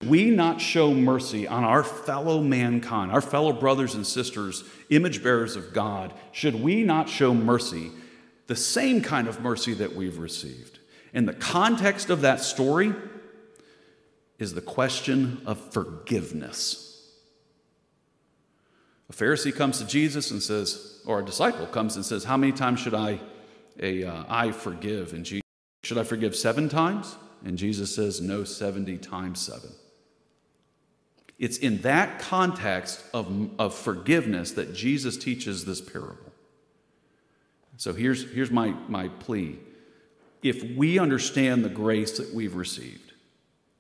We 0.07 0.31
not 0.31 0.61
show 0.61 0.95
mercy 0.95 1.47
on 1.47 1.63
our 1.63 1.85
fellow 1.85 2.41
mankind, 2.41 3.13
our 3.13 3.21
fellow 3.21 3.53
brothers 3.53 3.95
and 3.95 4.07
sisters, 4.07 4.65
image 4.89 5.23
bearers 5.23 5.57
of 5.57 5.75
God? 5.75 6.15
Should 6.33 6.55
we 6.57 6.83
not 6.83 7.09
show 7.09 7.35
mercy, 7.35 7.93
the 8.47 8.57
same 8.57 9.03
kind 9.03 9.29
of 9.29 9.41
mercy 9.43 9.75
that 9.75 9.95
we've 9.95 10.19
received? 10.19 10.79
In 11.13 11.27
the 11.27 11.35
context 11.35 12.09
of 12.09 12.23
that 12.23 12.41
story 12.41 12.95
is 14.39 14.55
the 14.55 14.61
question 14.63 15.43
of 15.45 15.73
forgiveness. 15.73 16.90
A 19.11 19.13
Pharisee 19.13 19.55
comes 19.55 19.79
to 19.79 19.87
Jesus 19.87 20.31
and 20.31 20.41
says, 20.41 21.01
or 21.05 21.19
a 21.19 21.25
disciple 21.25 21.67
comes 21.67 21.97
and 21.97 22.05
says, 22.07 22.23
How 22.23 22.37
many 22.37 22.53
times 22.53 22.79
should 22.79 22.95
I, 22.95 23.19
a, 23.81 24.05
uh, 24.05 24.25
I 24.29 24.53
forgive? 24.53 25.13
And 25.13 25.25
Jesus, 25.25 25.43
should 25.83 25.99
I 25.99 26.05
forgive 26.05 26.37
seven 26.37 26.69
times? 26.69 27.17
And 27.45 27.59
Jesus 27.59 27.93
says, 27.93 28.21
No, 28.21 28.45
70 28.45 28.99
times 28.99 29.41
seven. 29.41 29.71
It's 31.41 31.59
in 31.59 31.79
that 31.79 32.21
context 32.21 33.03
of, 33.13 33.51
of 33.59 33.75
forgiveness 33.75 34.53
that 34.53 34.75
Jesus 34.75 35.17
teaches 35.17 35.65
this 35.65 35.81
parable. 35.81 36.33
So 37.79 37.93
here's, 37.93 38.31
here's 38.31 38.51
my, 38.51 38.75
my 38.89 39.09
plea. 39.09 39.59
If 40.43 40.77
we 40.77 41.01
understand 41.01 41.65
the 41.65 41.71
grace 41.71 42.19
that 42.19 42.33
we've 42.33 42.55
received, 42.55 43.13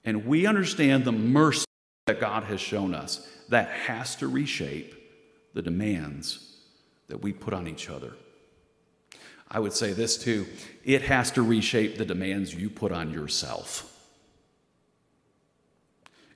and 0.05 0.27
we 0.27 0.47
understand 0.47 1.05
the 1.05 1.13
mercy 1.13 1.67
that 2.07 2.19
God 2.19 2.45
has 2.45 2.61
shown 2.61 2.95
us, 2.95 3.29
that 3.51 3.69
has 3.69 4.17
to 4.17 4.27
reshape 4.27 4.97
the 5.55 5.63
demands 5.63 6.57
that 7.09 7.23
we 7.23 7.33
put 7.33 7.53
on 7.53 7.67
each 7.67 7.91
other. 7.91 8.13
I 9.51 9.59
would 9.59 9.73
say 9.73 9.93
this 9.93 10.17
too 10.17 10.47
it 10.85 11.03
has 11.03 11.31
to 11.33 11.43
reshape 11.43 11.99
the 11.99 12.05
demands 12.05 12.55
you 12.55 12.71
put 12.71 12.93
on 12.93 13.13
yourself. 13.13 13.87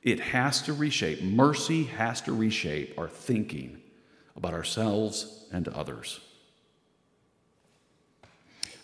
It 0.02 0.20
has 0.20 0.60
to 0.62 0.74
reshape, 0.74 1.22
mercy 1.22 1.84
has 1.84 2.20
to 2.22 2.32
reshape 2.32 2.98
our 2.98 3.08
thinking 3.08 3.80
about 4.36 4.52
ourselves 4.52 5.46
and 5.50 5.66
others. 5.68 6.20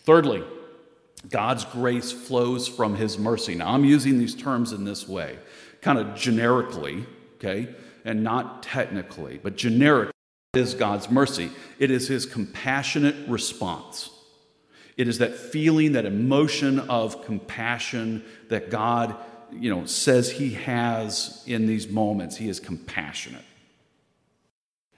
Thirdly, 0.03 0.43
God's 1.29 1.63
grace 1.65 2.11
flows 2.11 2.67
from 2.67 2.95
his 2.95 3.19
mercy. 3.19 3.53
Now, 3.53 3.73
I'm 3.73 3.85
using 3.85 4.17
these 4.17 4.33
terms 4.33 4.71
in 4.73 4.83
this 4.83 5.07
way, 5.07 5.37
kind 5.81 5.99
of 5.99 6.15
generically, 6.15 7.05
okay, 7.35 7.67
and 8.03 8.23
not 8.23 8.63
technically, 8.63 9.39
but 9.43 9.55
generically 9.55 10.10
is 10.53 10.73
God's 10.73 11.09
mercy. 11.09 11.49
It 11.79 11.91
is 11.91 12.09
his 12.09 12.25
compassionate 12.25 13.15
response. 13.27 14.09
It 14.97 15.07
is 15.07 15.19
that 15.19 15.35
feeling, 15.35 15.93
that 15.93 16.05
emotion 16.05 16.79
of 16.79 17.23
compassion 17.23 18.25
that 18.49 18.69
God, 18.69 19.15
you 19.53 19.73
know, 19.73 19.85
says 19.85 20.29
he 20.29 20.51
has 20.51 21.41
in 21.47 21.67
these 21.67 21.87
moments. 21.87 22.35
He 22.35 22.49
is 22.49 22.59
compassionate. 22.59 23.45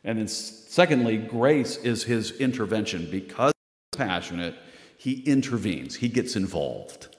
And 0.03 0.17
then 0.17 0.27
secondly, 0.27 1.17
grace 1.17 1.77
is 1.77 2.03
his 2.03 2.31
intervention. 2.31 3.07
Because 3.11 3.53
he's 3.53 3.97
compassionate, 3.97 4.55
he 4.97 5.21
intervenes. 5.21 5.95
He 5.95 6.09
gets 6.09 6.35
involved. 6.35 7.15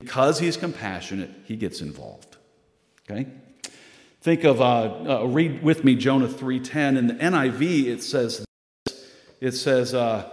Because 0.00 0.40
he's 0.40 0.56
compassionate, 0.56 1.30
he 1.44 1.54
gets 1.54 1.80
involved. 1.80 2.36
Okay? 3.08 3.28
Think 4.28 4.44
of, 4.44 4.60
uh, 4.60 5.20
uh, 5.22 5.24
read 5.24 5.62
with 5.62 5.84
me 5.84 5.94
Jonah 5.94 6.28
3.10. 6.28 6.98
In 6.98 7.06
the 7.06 7.14
NIV, 7.14 7.86
it 7.86 8.02
says, 8.02 8.44
it 9.40 9.52
says 9.52 9.94
uh, 9.94 10.28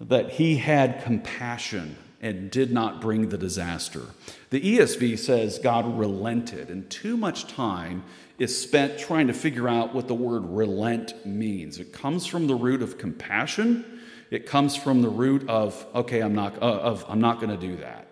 that 0.00 0.30
he 0.30 0.56
had 0.56 1.04
compassion 1.04 1.98
and 2.22 2.50
did 2.50 2.72
not 2.72 3.02
bring 3.02 3.28
the 3.28 3.36
disaster. 3.36 4.00
The 4.48 4.62
ESV 4.62 5.18
says 5.18 5.58
God 5.58 5.98
relented, 5.98 6.70
and 6.70 6.88
too 6.88 7.18
much 7.18 7.46
time 7.46 8.04
is 8.38 8.58
spent 8.58 8.98
trying 8.98 9.26
to 9.26 9.34
figure 9.34 9.68
out 9.68 9.94
what 9.94 10.08
the 10.08 10.14
word 10.14 10.46
relent 10.46 11.26
means. 11.26 11.78
It 11.78 11.92
comes 11.92 12.24
from 12.24 12.46
the 12.46 12.54
root 12.54 12.80
of 12.80 12.96
compassion. 12.96 14.00
It 14.30 14.46
comes 14.46 14.74
from 14.74 15.02
the 15.02 15.10
root 15.10 15.46
of, 15.50 15.86
okay, 15.94 16.22
I'm 16.22 16.34
not, 16.34 16.62
uh, 16.62 16.64
of, 16.64 17.04
I'm 17.10 17.20
not 17.20 17.40
going 17.42 17.50
to 17.50 17.58
do 17.58 17.76
that. 17.76 18.08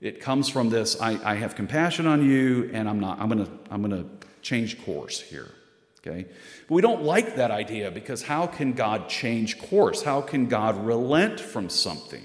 It 0.00 0.20
comes 0.20 0.48
from 0.48 0.70
this, 0.70 1.00
I, 1.00 1.18
I 1.24 1.34
have 1.34 1.56
compassion 1.56 2.06
on 2.06 2.28
you, 2.28 2.70
and 2.72 2.88
I'm 2.88 3.00
not, 3.00 3.20
I'm 3.20 3.30
to, 3.30 3.50
I'm 3.70 3.88
to 3.90 4.06
change 4.42 4.82
course 4.84 5.20
here. 5.20 5.50
Okay? 6.00 6.26
But 6.68 6.74
we 6.74 6.82
don't 6.82 7.02
like 7.02 7.36
that 7.36 7.50
idea 7.50 7.90
because 7.90 8.22
how 8.22 8.46
can 8.46 8.72
God 8.72 9.08
change 9.08 9.58
course? 9.58 10.02
How 10.02 10.20
can 10.20 10.46
God 10.46 10.84
relent 10.84 11.40
from 11.40 11.68
something? 11.68 12.24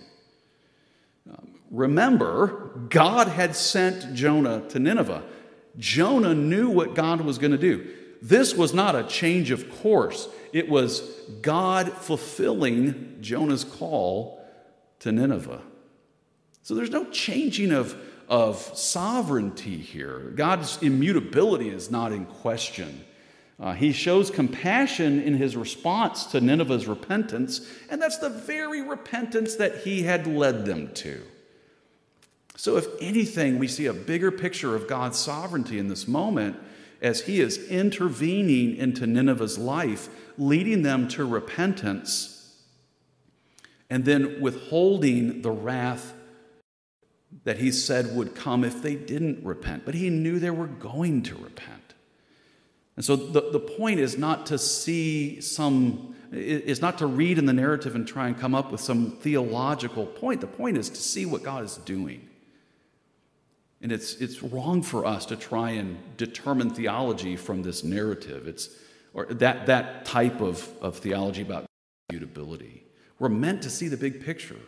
Um, 1.29 1.55
remember, 1.71 2.87
God 2.89 3.27
had 3.27 3.55
sent 3.55 4.13
Jonah 4.13 4.61
to 4.69 4.79
Nineveh. 4.79 5.23
Jonah 5.77 6.35
knew 6.35 6.69
what 6.69 6.93
God 6.93 7.21
was 7.21 7.39
going 7.39 7.51
to 7.51 7.57
do. 7.57 7.89
This 8.21 8.53
was 8.55 8.73
not 8.73 8.95
a 8.95 9.03
change 9.03 9.51
of 9.51 9.81
course, 9.81 10.29
it 10.53 10.69
was 10.69 11.01
God 11.41 11.91
fulfilling 11.91 13.17
Jonah's 13.19 13.63
call 13.63 14.45
to 14.99 15.11
Nineveh. 15.11 15.61
So 16.63 16.75
there's 16.75 16.89
no 16.89 17.05
changing 17.05 17.73
of, 17.73 17.95
of 18.29 18.57
sovereignty 18.57 19.77
here. 19.77 20.31
God's 20.35 20.81
immutability 20.81 21.69
is 21.69 21.91
not 21.91 22.13
in 22.13 22.25
question. 22.25 23.03
Uh, 23.59 23.73
he 23.73 23.91
shows 23.91 24.31
compassion 24.31 25.21
in 25.21 25.35
his 25.35 25.55
response 25.55 26.25
to 26.27 26.41
Nineveh's 26.41 26.87
repentance, 26.87 27.69
and 27.89 28.01
that's 28.01 28.17
the 28.17 28.29
very 28.29 28.81
repentance 28.81 29.55
that 29.57 29.79
he 29.79 30.03
had 30.03 30.25
led 30.25 30.65
them 30.65 30.91
to. 30.95 31.21
So, 32.55 32.77
if 32.77 32.87
anything, 33.01 33.59
we 33.59 33.67
see 33.67 33.87
a 33.87 33.93
bigger 33.93 34.31
picture 34.31 34.75
of 34.75 34.87
God's 34.87 35.19
sovereignty 35.19 35.79
in 35.79 35.87
this 35.87 36.07
moment 36.07 36.55
as 37.01 37.21
he 37.21 37.41
is 37.41 37.57
intervening 37.67 38.77
into 38.77 39.05
Nineveh's 39.05 39.57
life, 39.57 40.07
leading 40.37 40.81
them 40.81 41.07
to 41.09 41.25
repentance, 41.25 42.55
and 43.89 44.05
then 44.05 44.39
withholding 44.39 45.41
the 45.41 45.51
wrath 45.51 46.13
that 47.43 47.57
he 47.57 47.71
said 47.71 48.15
would 48.15 48.35
come 48.35 48.63
if 48.63 48.81
they 48.81 48.95
didn't 48.95 49.43
repent. 49.45 49.85
But 49.85 49.95
he 49.95 50.09
knew 50.09 50.39
they 50.39 50.49
were 50.49 50.67
going 50.67 51.23
to 51.23 51.35
repent. 51.35 51.93
And 52.95 53.03
so 53.03 53.15
the, 53.15 53.51
the 53.51 53.59
point 53.59 53.99
is 53.99 54.17
not 54.17 54.45
to 54.47 54.57
see 54.57 55.41
some, 55.41 56.15
is 56.31 56.81
not 56.81 56.99
to 56.99 57.07
read 57.07 57.37
in 57.37 57.45
the 57.45 57.53
narrative 57.53 57.95
and 57.95 58.07
try 58.07 58.27
and 58.27 58.39
come 58.39 58.53
up 58.53 58.71
with 58.71 58.81
some 58.81 59.11
theological 59.11 60.05
point. 60.05 60.41
The 60.41 60.47
point 60.47 60.77
is 60.77 60.89
to 60.89 60.95
see 60.95 61.25
what 61.25 61.43
God 61.43 61.63
is 61.63 61.77
doing. 61.77 62.29
And 63.81 63.91
it's, 63.91 64.15
it's 64.15 64.41
wrong 64.41 64.81
for 64.81 65.05
us 65.05 65.25
to 65.25 65.35
try 65.35 65.71
and 65.71 65.97
determine 66.17 66.69
theology 66.69 67.35
from 67.35 67.63
this 67.63 67.83
narrative. 67.83 68.47
It's, 68.47 68.69
or 69.13 69.25
that, 69.25 69.65
that 69.65 70.05
type 70.05 70.39
of, 70.39 70.69
of 70.81 70.97
theology 70.97 71.41
about 71.41 71.65
immutability. 72.09 72.85
We're 73.19 73.29
meant 73.29 73.63
to 73.63 73.69
see 73.69 73.87
the 73.87 73.97
big 73.97 74.23
picture. 74.23 74.59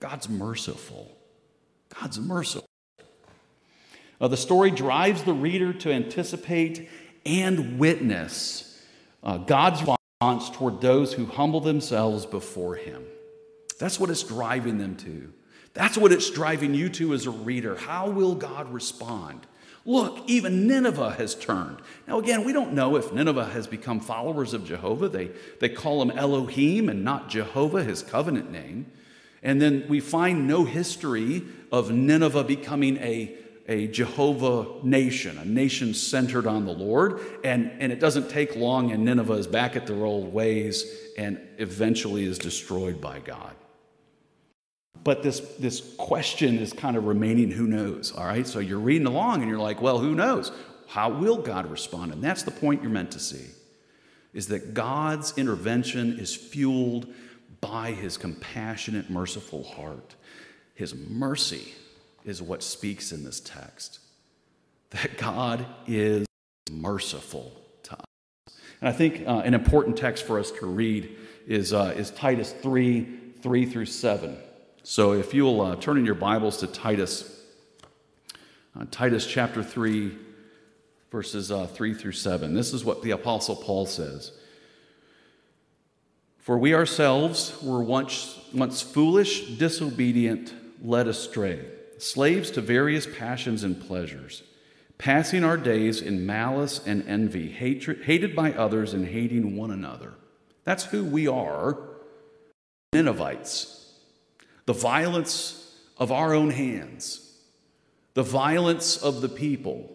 God's 0.00 0.28
merciful. 0.28 1.13
God's 2.00 2.18
merciful. 2.18 2.66
Uh, 4.20 4.28
the 4.28 4.36
story 4.36 4.70
drives 4.70 5.22
the 5.22 5.32
reader 5.32 5.72
to 5.72 5.92
anticipate 5.92 6.88
and 7.26 7.78
witness 7.78 8.82
uh, 9.22 9.38
God's 9.38 9.80
response 9.80 10.50
toward 10.50 10.80
those 10.80 11.12
who 11.12 11.26
humble 11.26 11.60
themselves 11.60 12.26
before 12.26 12.76
Him. 12.76 13.04
That's 13.78 13.98
what 13.98 14.10
it's 14.10 14.22
driving 14.22 14.78
them 14.78 14.96
to. 14.98 15.32
That's 15.72 15.98
what 15.98 16.12
it's 16.12 16.30
driving 16.30 16.74
you 16.74 16.88
to 16.90 17.14
as 17.14 17.26
a 17.26 17.30
reader. 17.30 17.74
How 17.74 18.08
will 18.08 18.34
God 18.34 18.72
respond? 18.72 19.46
Look, 19.84 20.18
even 20.26 20.66
Nineveh 20.66 21.12
has 21.12 21.34
turned. 21.34 21.82
Now, 22.06 22.18
again, 22.18 22.44
we 22.44 22.52
don't 22.52 22.72
know 22.72 22.96
if 22.96 23.12
Nineveh 23.12 23.46
has 23.46 23.66
become 23.66 24.00
followers 24.00 24.54
of 24.54 24.64
Jehovah. 24.64 25.08
They, 25.08 25.30
they 25.60 25.68
call 25.68 26.00
him 26.00 26.10
Elohim 26.12 26.88
and 26.88 27.04
not 27.04 27.28
Jehovah, 27.28 27.82
his 27.84 28.02
covenant 28.02 28.50
name. 28.50 28.90
And 29.44 29.62
then 29.62 29.84
we 29.88 30.00
find 30.00 30.48
no 30.48 30.64
history 30.64 31.44
of 31.70 31.92
Nineveh 31.92 32.44
becoming 32.44 32.96
a 32.96 33.38
a 33.66 33.86
Jehovah 33.86 34.84
nation, 34.84 35.38
a 35.38 35.44
nation 35.44 35.94
centered 35.94 36.46
on 36.46 36.66
the 36.66 36.72
Lord. 36.72 37.20
And, 37.42 37.70
and 37.78 37.92
it 37.92 38.00
doesn't 38.00 38.28
take 38.28 38.56
long, 38.56 38.92
and 38.92 39.04
Nineveh 39.04 39.34
is 39.34 39.46
back 39.46 39.76
at 39.76 39.86
their 39.86 40.04
old 40.04 40.32
ways 40.32 40.84
and 41.16 41.40
eventually 41.58 42.24
is 42.24 42.38
destroyed 42.38 43.00
by 43.00 43.20
God. 43.20 43.54
But 45.02 45.22
this, 45.22 45.40
this 45.58 45.94
question 45.96 46.58
is 46.58 46.72
kind 46.72 46.96
of 46.96 47.04
remaining 47.04 47.50
who 47.50 47.66
knows, 47.66 48.12
all 48.12 48.24
right? 48.24 48.46
So 48.46 48.58
you're 48.58 48.78
reading 48.78 49.06
along 49.06 49.42
and 49.42 49.50
you're 49.50 49.60
like, 49.60 49.82
well, 49.82 49.98
who 49.98 50.14
knows? 50.14 50.50
How 50.88 51.10
will 51.10 51.38
God 51.38 51.70
respond? 51.70 52.12
And 52.12 52.22
that's 52.22 52.42
the 52.42 52.50
point 52.50 52.82
you're 52.82 52.90
meant 52.90 53.12
to 53.12 53.18
see 53.18 53.46
is 54.32 54.48
that 54.48 54.74
God's 54.74 55.36
intervention 55.38 56.18
is 56.18 56.34
fueled 56.34 57.06
by 57.66 57.92
his 57.92 58.16
compassionate, 58.16 59.10
merciful 59.10 59.62
heart. 59.62 60.14
His 60.74 60.94
mercy 60.94 61.72
is 62.24 62.42
what 62.42 62.62
speaks 62.62 63.12
in 63.12 63.24
this 63.24 63.40
text 63.40 64.00
that 64.90 65.18
God 65.18 65.66
is 65.88 66.26
merciful 66.70 67.52
to 67.82 67.94
us. 67.94 68.04
And 68.80 68.88
I 68.88 68.92
think 68.92 69.26
uh, 69.26 69.38
an 69.38 69.54
important 69.54 69.96
text 69.96 70.24
for 70.24 70.38
us 70.38 70.52
to 70.52 70.66
read 70.66 71.16
is, 71.46 71.72
uh, 71.72 71.94
is 71.96 72.10
Titus 72.10 72.52
3 72.52 73.20
3 73.42 73.66
through 73.66 73.86
7. 73.86 74.38
So 74.82 75.12
if 75.12 75.34
you'll 75.34 75.60
uh, 75.60 75.76
turn 75.76 75.98
in 75.98 76.06
your 76.06 76.14
Bibles 76.14 76.58
to 76.58 76.66
Titus, 76.66 77.42
uh, 78.78 78.84
Titus 78.90 79.26
chapter 79.26 79.62
3, 79.62 80.16
verses 81.10 81.52
uh, 81.52 81.66
3 81.66 81.94
through 81.94 82.12
7. 82.12 82.54
This 82.54 82.72
is 82.72 82.84
what 82.84 83.02
the 83.02 83.10
Apostle 83.10 83.56
Paul 83.56 83.86
says. 83.86 84.32
For 86.44 86.58
we 86.58 86.74
ourselves 86.74 87.56
were 87.62 87.82
once, 87.82 88.38
once 88.52 88.82
foolish, 88.82 89.56
disobedient, 89.56 90.52
led 90.82 91.08
astray 91.08 91.64
slaves 91.96 92.50
to 92.50 92.60
various 92.60 93.06
passions 93.06 93.64
and 93.64 93.80
pleasures, 93.80 94.42
passing 94.98 95.42
our 95.42 95.56
days 95.56 96.02
in 96.02 96.26
malice 96.26 96.86
and 96.86 97.02
envy, 97.08 97.48
hatred, 97.48 98.02
hated 98.02 98.36
by 98.36 98.52
others 98.52 98.92
and 98.92 99.06
hating 99.06 99.56
one 99.56 99.70
another. 99.70 100.12
That's 100.64 100.84
who 100.84 101.02
we 101.02 101.26
are, 101.26 101.78
Ninevites. 102.92 103.94
The 104.66 104.74
violence 104.74 105.74
of 105.96 106.12
our 106.12 106.34
own 106.34 106.50
hands, 106.50 107.38
the 108.12 108.22
violence 108.22 108.98
of 108.98 109.22
the 109.22 109.30
people, 109.30 109.90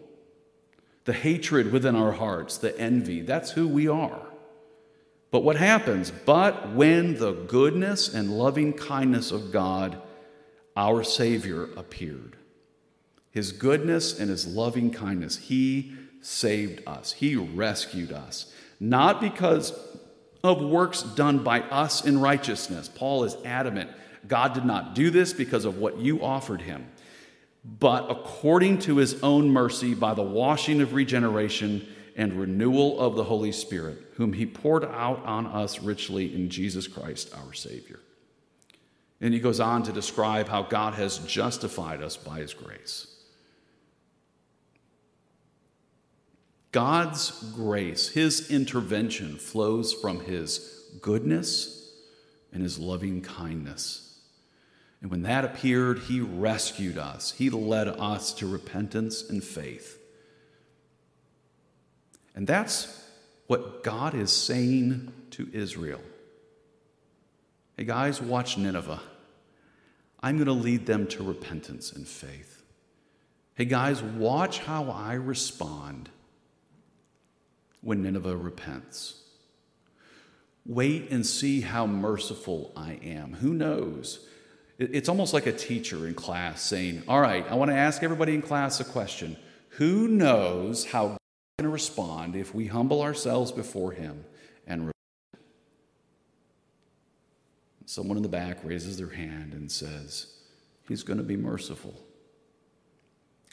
the 1.04 1.12
hatred 1.12 1.70
within 1.70 1.94
our 1.94 2.12
hearts, 2.12 2.58
the 2.58 2.76
envy. 2.76 3.20
That's 3.20 3.52
who 3.52 3.68
we 3.68 3.86
are. 3.86 4.29
But 5.30 5.44
what 5.44 5.56
happens? 5.56 6.10
But 6.10 6.70
when 6.70 7.18
the 7.18 7.32
goodness 7.32 8.12
and 8.12 8.36
loving 8.36 8.72
kindness 8.72 9.30
of 9.30 9.52
God 9.52 10.00
our 10.76 11.02
Savior 11.02 11.64
appeared. 11.76 12.36
His 13.30 13.52
goodness 13.52 14.18
and 14.18 14.30
his 14.30 14.46
loving 14.46 14.90
kindness, 14.90 15.36
he 15.36 15.92
saved 16.20 16.82
us, 16.86 17.12
he 17.12 17.36
rescued 17.36 18.12
us, 18.12 18.52
not 18.78 19.20
because 19.20 19.72
of 20.42 20.62
works 20.62 21.02
done 21.02 21.44
by 21.44 21.60
us 21.60 22.04
in 22.04 22.20
righteousness. 22.20 22.88
Paul 22.88 23.24
is 23.24 23.36
adamant. 23.44 23.90
God 24.26 24.54
did 24.54 24.64
not 24.64 24.94
do 24.94 25.10
this 25.10 25.32
because 25.32 25.64
of 25.64 25.78
what 25.78 25.98
you 25.98 26.22
offered 26.22 26.62
him, 26.62 26.86
but 27.64 28.10
according 28.10 28.78
to 28.80 28.96
his 28.96 29.22
own 29.22 29.50
mercy 29.50 29.94
by 29.94 30.14
the 30.14 30.22
washing 30.22 30.80
of 30.80 30.94
regeneration 30.94 31.86
and 32.16 32.32
renewal 32.34 33.00
of 33.00 33.16
the 33.16 33.24
Holy 33.24 33.52
Spirit, 33.52 33.98
whom 34.14 34.32
he 34.32 34.46
poured 34.46 34.84
out 34.84 35.24
on 35.24 35.46
us 35.46 35.80
richly 35.80 36.34
in 36.34 36.50
Jesus 36.50 36.86
Christ 36.86 37.34
our 37.34 37.52
Savior. 37.52 38.00
And 39.20 39.34
he 39.34 39.40
goes 39.40 39.60
on 39.60 39.82
to 39.84 39.92
describe 39.92 40.48
how 40.48 40.62
God 40.62 40.94
has 40.94 41.18
justified 41.18 42.02
us 42.02 42.16
by 42.16 42.38
his 42.38 42.54
grace. 42.54 43.06
God's 46.72 47.30
grace, 47.54 48.08
his 48.08 48.50
intervention, 48.50 49.36
flows 49.36 49.92
from 49.92 50.20
his 50.20 50.84
goodness 51.00 51.92
and 52.52 52.62
his 52.62 52.78
loving 52.78 53.22
kindness. 53.22 54.18
And 55.02 55.10
when 55.10 55.22
that 55.22 55.44
appeared, 55.44 56.00
he 56.00 56.20
rescued 56.20 56.98
us, 56.98 57.32
he 57.32 57.50
led 57.50 57.88
us 57.88 58.32
to 58.34 58.46
repentance 58.46 59.28
and 59.28 59.42
faith. 59.42 59.99
And 62.40 62.46
that's 62.46 62.98
what 63.48 63.84
God 63.84 64.14
is 64.14 64.32
saying 64.32 65.12
to 65.32 65.50
Israel. 65.52 66.00
Hey, 67.76 67.84
guys, 67.84 68.18
watch 68.18 68.56
Nineveh. 68.56 69.02
I'm 70.22 70.36
going 70.36 70.46
to 70.46 70.54
lead 70.54 70.86
them 70.86 71.06
to 71.08 71.22
repentance 71.22 71.92
and 71.92 72.08
faith. 72.08 72.62
Hey, 73.56 73.66
guys, 73.66 74.02
watch 74.02 74.60
how 74.60 74.84
I 74.90 75.12
respond 75.12 76.08
when 77.82 78.02
Nineveh 78.04 78.38
repents. 78.38 79.20
Wait 80.64 81.10
and 81.10 81.26
see 81.26 81.60
how 81.60 81.86
merciful 81.86 82.72
I 82.74 82.92
am. 83.02 83.34
Who 83.34 83.52
knows? 83.52 84.26
It's 84.78 85.10
almost 85.10 85.34
like 85.34 85.44
a 85.44 85.52
teacher 85.52 86.06
in 86.06 86.14
class 86.14 86.62
saying, 86.62 87.02
All 87.06 87.20
right, 87.20 87.46
I 87.50 87.54
want 87.56 87.70
to 87.70 87.76
ask 87.76 88.02
everybody 88.02 88.32
in 88.32 88.40
class 88.40 88.80
a 88.80 88.84
question. 88.84 89.36
Who 89.72 90.08
knows 90.08 90.86
how 90.86 91.19
going 91.60 91.68
to 91.68 91.72
respond 91.74 92.36
if 92.36 92.54
we 92.54 92.66
humble 92.66 93.02
ourselves 93.02 93.52
before 93.52 93.92
Him 93.92 94.24
and 94.66 94.80
repent. 94.80 94.94
Someone 97.84 98.16
in 98.16 98.22
the 98.22 98.30
back 98.30 98.64
raises 98.64 98.96
their 98.96 99.10
hand 99.10 99.52
and 99.52 99.70
says, 99.70 100.32
He's 100.88 101.02
going 101.02 101.18
to 101.18 101.22
be 101.22 101.36
merciful. 101.36 101.94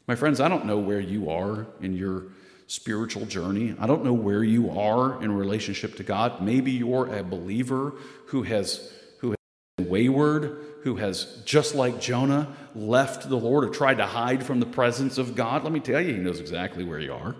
My 0.07 0.15
friends, 0.15 0.39
I 0.39 0.47
don't 0.47 0.65
know 0.65 0.77
where 0.77 1.01
you 1.01 1.29
are 1.29 1.67
in 1.81 1.97
your 1.97 2.27
spiritual 2.67 3.25
journey. 3.25 3.75
I 3.77 3.87
don't 3.87 4.05
know 4.05 4.13
where 4.13 4.41
you 4.41 4.79
are 4.79 5.21
in 5.21 5.33
relationship 5.33 5.97
to 5.97 6.03
God. 6.03 6.41
Maybe 6.41 6.71
you're 6.71 7.13
a 7.13 7.23
believer 7.25 7.93
who 8.27 8.43
has 8.43 8.89
who 9.19 9.31
has 9.31 9.37
been 9.75 9.89
wayward, 9.89 10.65
who 10.83 10.95
has 10.95 11.41
just 11.43 11.75
like 11.75 11.99
Jonah 11.99 12.55
left 12.73 13.27
the 13.27 13.35
Lord 13.35 13.65
or 13.65 13.69
tried 13.69 13.97
to 13.97 14.05
hide 14.05 14.45
from 14.45 14.61
the 14.61 14.65
presence 14.65 15.17
of 15.17 15.35
God. 15.35 15.65
Let 15.65 15.73
me 15.73 15.81
tell 15.81 15.99
you, 15.99 16.13
he 16.13 16.19
knows 16.21 16.39
exactly 16.39 16.85
where 16.85 16.99
you 16.99 17.11
are. 17.11 17.35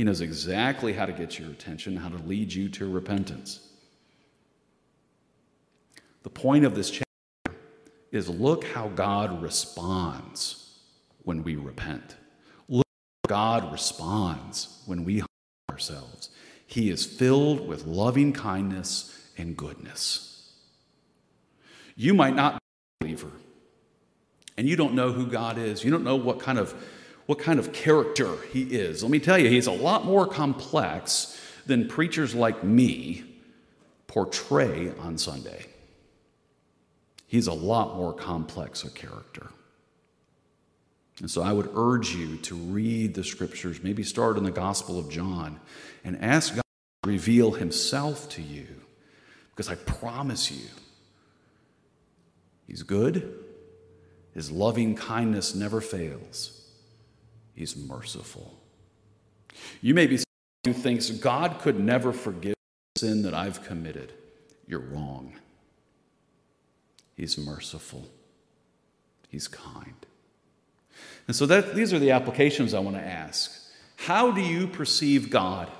He 0.00 0.04
knows 0.04 0.22
exactly 0.22 0.94
how 0.94 1.04
to 1.04 1.12
get 1.12 1.38
your 1.38 1.50
attention, 1.50 1.94
how 1.94 2.08
to 2.08 2.16
lead 2.16 2.54
you 2.54 2.70
to 2.70 2.90
repentance. 2.90 3.60
The 6.22 6.30
point 6.30 6.64
of 6.64 6.74
this 6.74 6.88
chapter 6.88 7.60
is 8.10 8.26
look 8.26 8.64
how 8.64 8.88
God 8.88 9.42
responds 9.42 10.78
when 11.24 11.44
we 11.44 11.56
repent. 11.56 12.16
Look 12.66 12.86
how 13.24 13.28
God 13.28 13.72
responds 13.72 14.82
when 14.86 15.04
we 15.04 15.16
humble 15.16 15.28
ourselves. 15.70 16.30
He 16.66 16.88
is 16.88 17.04
filled 17.04 17.68
with 17.68 17.84
loving 17.84 18.32
kindness 18.32 19.30
and 19.36 19.54
goodness. 19.54 20.50
You 21.94 22.14
might 22.14 22.34
not 22.34 22.54
be 22.54 22.58
a 22.58 23.04
believer, 23.04 23.32
and 24.56 24.66
you 24.66 24.76
don't 24.76 24.94
know 24.94 25.12
who 25.12 25.26
God 25.26 25.58
is. 25.58 25.84
You 25.84 25.90
don't 25.90 26.04
know 26.04 26.16
what 26.16 26.40
kind 26.40 26.58
of 26.58 26.74
what 27.30 27.38
kind 27.38 27.60
of 27.60 27.72
character 27.72 28.34
he 28.52 28.62
is. 28.62 29.04
Let 29.04 29.12
me 29.12 29.20
tell 29.20 29.38
you, 29.38 29.48
he's 29.48 29.68
a 29.68 29.70
lot 29.70 30.04
more 30.04 30.26
complex 30.26 31.40
than 31.64 31.86
preachers 31.86 32.34
like 32.34 32.64
me 32.64 33.22
portray 34.08 34.92
on 34.98 35.16
Sunday. 35.16 35.66
He's 37.28 37.46
a 37.46 37.52
lot 37.52 37.96
more 37.96 38.12
complex 38.12 38.82
a 38.82 38.90
character. 38.90 39.46
And 41.20 41.30
so 41.30 41.40
I 41.40 41.52
would 41.52 41.70
urge 41.76 42.16
you 42.16 42.36
to 42.38 42.56
read 42.56 43.14
the 43.14 43.22
scriptures, 43.22 43.80
maybe 43.80 44.02
start 44.02 44.36
in 44.36 44.42
the 44.42 44.50
Gospel 44.50 44.98
of 44.98 45.08
John, 45.08 45.60
and 46.02 46.20
ask 46.20 46.56
God 46.56 46.64
to 47.04 47.10
reveal 47.10 47.52
himself 47.52 48.28
to 48.30 48.42
you. 48.42 48.66
Because 49.50 49.68
I 49.68 49.76
promise 49.76 50.50
you, 50.50 50.66
he's 52.66 52.82
good, 52.82 53.38
his 54.34 54.50
loving 54.50 54.96
kindness 54.96 55.54
never 55.54 55.80
fails, 55.80 56.59
he's 57.60 57.76
merciful. 57.76 58.58
You 59.82 59.92
may 59.92 60.06
be 60.06 60.18
who 60.64 60.72
thinks 60.72 61.10
God 61.10 61.58
could 61.58 61.78
never 61.78 62.10
forgive 62.10 62.54
sin 62.96 63.20
that 63.22 63.34
I've 63.34 63.62
committed. 63.62 64.14
You're 64.66 64.80
wrong. 64.80 65.34
He's 67.18 67.36
merciful, 67.36 68.08
he's 69.28 69.46
kind. 69.46 69.94
And 71.26 71.36
so 71.36 71.44
that, 71.46 71.74
these 71.74 71.92
are 71.92 71.98
the 71.98 72.12
applications 72.12 72.72
I 72.72 72.78
want 72.78 72.96
to 72.96 73.02
ask. 73.02 73.52
How 73.96 74.30
do 74.30 74.40
you 74.40 74.66
perceive 74.66 75.28
God? 75.28 75.70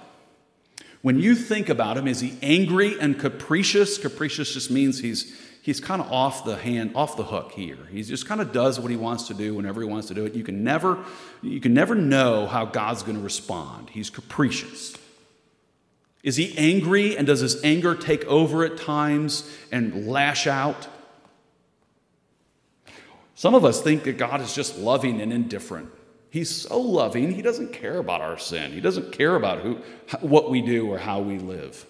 When 1.01 1.19
you 1.19 1.35
think 1.35 1.71
about 1.71 1.97
him, 1.97 2.07
is 2.07 2.21
he 2.21 2.37
angry 2.43 3.01
and 3.01 3.19
capricious? 3.19 3.97
Capricious 3.97 4.53
just 4.53 4.71
means 4.71 5.01
he's, 5.01 5.35
he's 5.63 5.81
kind 5.81 6.01
of 6.01 6.11
off 6.11 6.45
the 6.45 6.57
hand, 6.57 6.93
off 6.95 7.17
the 7.17 7.25
hook 7.25 7.53
here. 7.53 7.79
He 7.91 8.03
just 8.03 8.27
kind 8.27 8.41
of 8.41 8.53
does 8.53 8.81
what 8.81 8.91
he 8.91 8.97
wants 8.97 9.29
to 9.29 9.35
do 9.35 9.55
whenever 9.55 9.81
he 9.81 9.87
wants 9.87 10.09
to 10.09 10.15
do 10.15 10.25
it. 10.25 10.35
You 10.35 10.45
can 10.45 10.65
never, 10.65 10.99
you 11.43 11.61
can 11.61 11.75
never 11.75 11.95
know 11.95 12.47
how 12.47 12.65
God's 12.65 13.03
going 13.03 13.17
to 13.17 13.23
respond. 13.23 13.91
He's 13.91 14.11
capricious. 14.11 14.97
Is 16.23 16.37
he 16.37 16.57
angry 16.59 17.17
and 17.17 17.27
does 17.27 17.41
his 17.41 17.63
anger 17.65 17.95
take 17.95 18.25
over 18.27 18.65
at 18.65 18.77
times 18.77 19.51
and 19.73 20.07
lash 20.07 20.47
out? 20.47 20.87
Some 23.35 23.55
of 23.55 23.65
us 23.65 23.81
think 23.81 24.05
that 24.05 24.19
God 24.19 24.43
is 24.43 24.55
just 24.55 24.79
loving 24.79 25.21
and 25.21 25.33
indifferent. 25.33 25.89
He's 26.29 26.51
so 26.51 26.81
loving, 26.81 27.33
he 27.33 27.43
doesn't 27.43 27.73
care 27.73 27.99
about 27.99 28.21
our 28.21 28.39
sin. 28.39 28.73
He 28.73 28.81
doesn't 28.81 29.13
care 29.13 29.35
about 29.35 29.61
who, 29.61 29.79
what 30.21 30.51
we 30.51 30.63
do 30.63 30.89
or 30.89 30.99
how 30.99 31.21
we 31.21 31.39
live. 31.39 31.85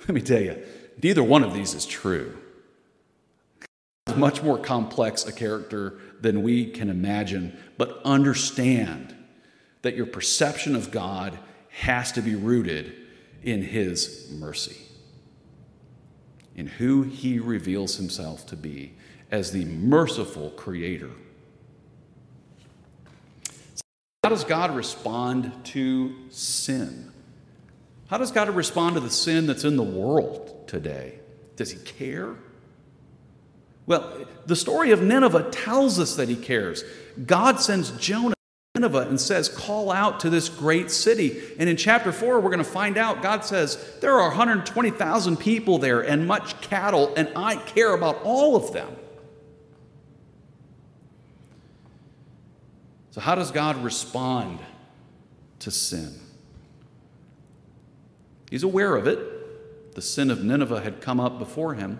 Let 0.00 0.10
me 0.10 0.20
tell 0.20 0.40
you, 0.40 0.60
neither 1.00 1.22
one 1.22 1.44
of 1.44 1.54
these 1.54 1.74
is 1.74 1.86
true. 1.86 2.36
Much 4.16 4.42
more 4.42 4.58
complex 4.58 5.26
a 5.26 5.32
character 5.32 5.98
than 6.20 6.42
we 6.42 6.66
can 6.66 6.88
imagine, 6.88 7.56
but 7.76 8.00
understand 8.04 9.14
that 9.82 9.96
your 9.96 10.06
perception 10.06 10.76
of 10.76 10.90
God 10.90 11.38
has 11.70 12.12
to 12.12 12.22
be 12.22 12.34
rooted 12.34 12.94
in 13.42 13.62
his 13.62 14.30
mercy, 14.38 14.76
in 16.54 16.66
who 16.66 17.02
he 17.02 17.38
reveals 17.38 17.96
himself 17.96 18.46
to 18.46 18.56
be 18.56 18.94
as 19.30 19.50
the 19.50 19.64
merciful 19.64 20.50
creator. 20.50 21.10
How 24.22 24.30
does 24.30 24.44
God 24.44 24.76
respond 24.76 25.52
to 25.64 26.14
sin? 26.30 27.10
How 28.08 28.18
does 28.18 28.30
God 28.30 28.50
respond 28.50 28.94
to 28.94 29.00
the 29.00 29.10
sin 29.10 29.46
that's 29.46 29.64
in 29.64 29.76
the 29.76 29.82
world 29.82 30.68
today? 30.68 31.18
Does 31.56 31.70
he 31.70 31.78
care? 31.78 32.36
Well, 33.86 34.26
the 34.46 34.56
story 34.56 34.92
of 34.92 35.02
Nineveh 35.02 35.50
tells 35.50 35.98
us 35.98 36.16
that 36.16 36.28
he 36.28 36.36
cares. 36.36 36.84
God 37.26 37.60
sends 37.60 37.90
Jonah 37.92 38.34
to 38.74 38.80
Nineveh 38.80 39.08
and 39.08 39.20
says, 39.20 39.48
Call 39.48 39.90
out 39.90 40.20
to 40.20 40.30
this 40.30 40.48
great 40.48 40.90
city. 40.90 41.42
And 41.58 41.68
in 41.68 41.76
chapter 41.76 42.12
4, 42.12 42.40
we're 42.40 42.50
going 42.50 42.58
to 42.58 42.64
find 42.64 42.96
out 42.96 43.22
God 43.22 43.44
says, 43.44 43.98
There 44.00 44.12
are 44.12 44.28
120,000 44.28 45.36
people 45.36 45.78
there 45.78 46.00
and 46.00 46.26
much 46.26 46.60
cattle, 46.60 47.12
and 47.16 47.28
I 47.34 47.56
care 47.56 47.94
about 47.94 48.22
all 48.22 48.56
of 48.56 48.72
them. 48.72 48.96
So, 53.10 53.20
how 53.20 53.34
does 53.34 53.50
God 53.50 53.76
respond 53.84 54.60
to 55.58 55.70
sin? 55.70 56.18
He's 58.48 58.62
aware 58.62 58.96
of 58.96 59.06
it. 59.06 59.94
The 59.94 60.02
sin 60.02 60.30
of 60.30 60.42
Nineveh 60.42 60.80
had 60.80 61.00
come 61.00 61.20
up 61.20 61.38
before 61.38 61.74
him. 61.74 61.98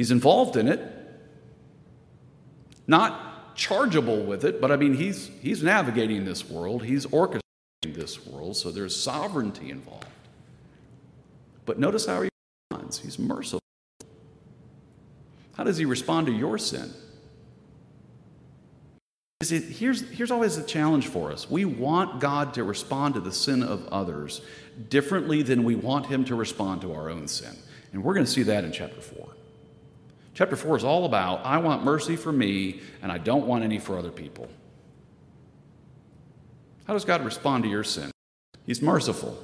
He's 0.00 0.10
involved 0.10 0.56
in 0.56 0.66
it, 0.66 0.80
not 2.86 3.54
chargeable 3.54 4.22
with 4.24 4.46
it, 4.46 4.58
but 4.58 4.72
I 4.72 4.76
mean, 4.76 4.94
he's, 4.94 5.30
he's 5.42 5.62
navigating 5.62 6.24
this 6.24 6.48
world, 6.48 6.84
he's 6.84 7.04
orchestrating 7.04 7.42
this 7.84 8.26
world, 8.26 8.56
so 8.56 8.70
there's 8.72 8.96
sovereignty 8.96 9.68
involved. 9.68 10.06
But 11.66 11.78
notice 11.78 12.06
how 12.06 12.22
he 12.22 12.30
responds. 12.70 13.00
He's 13.00 13.18
merciful. 13.18 13.60
How 15.52 15.64
does 15.64 15.76
he 15.76 15.84
respond 15.84 16.28
to 16.28 16.32
your 16.32 16.56
sin? 16.56 16.94
It, 19.42 19.64
here's, 19.64 20.08
here's 20.08 20.30
always 20.30 20.56
a 20.56 20.64
challenge 20.64 21.08
for 21.08 21.30
us. 21.30 21.50
We 21.50 21.66
want 21.66 22.20
God 22.20 22.54
to 22.54 22.64
respond 22.64 23.12
to 23.16 23.20
the 23.20 23.32
sin 23.32 23.62
of 23.62 23.86
others 23.88 24.40
differently 24.88 25.42
than 25.42 25.62
we 25.62 25.74
want 25.74 26.06
him 26.06 26.24
to 26.24 26.34
respond 26.34 26.80
to 26.80 26.94
our 26.94 27.10
own 27.10 27.28
sin. 27.28 27.54
And 27.92 28.02
we're 28.02 28.14
going 28.14 28.24
to 28.24 28.32
see 28.32 28.44
that 28.44 28.64
in 28.64 28.72
chapter 28.72 29.02
4. 29.02 29.29
Chapter 30.40 30.56
4 30.56 30.78
is 30.78 30.84
all 30.84 31.04
about 31.04 31.44
I 31.44 31.58
want 31.58 31.84
mercy 31.84 32.16
for 32.16 32.32
me 32.32 32.80
and 33.02 33.12
I 33.12 33.18
don't 33.18 33.46
want 33.46 33.62
any 33.62 33.78
for 33.78 33.98
other 33.98 34.10
people. 34.10 34.48
How 36.86 36.94
does 36.94 37.04
God 37.04 37.26
respond 37.26 37.64
to 37.64 37.68
your 37.68 37.84
sin? 37.84 38.10
He's 38.64 38.80
merciful. 38.80 39.36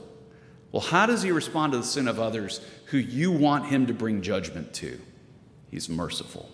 Well, 0.72 0.80
how 0.80 1.04
does 1.04 1.20
he 1.20 1.32
respond 1.32 1.72
to 1.72 1.78
the 1.78 1.84
sin 1.84 2.08
of 2.08 2.18
others 2.18 2.62
who 2.86 2.96
you 2.96 3.30
want 3.30 3.66
him 3.66 3.88
to 3.88 3.92
bring 3.92 4.22
judgment 4.22 4.72
to? 4.76 4.98
He's 5.70 5.90
merciful. 5.90 6.48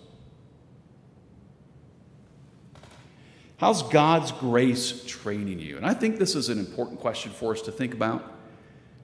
How's 3.55 3.81
God's 3.81 4.33
grace 4.33 5.05
training 5.07 5.59
you? 5.59 5.77
And 5.77 5.85
I 5.85 5.93
think 5.93 6.19
this 6.19 6.35
is 6.35 6.49
an 6.49 6.59
important 6.59 6.99
question 6.99 7.31
for 7.31 7.53
us 7.53 7.61
to 7.61 7.71
think 7.71 7.93
about 7.93 8.29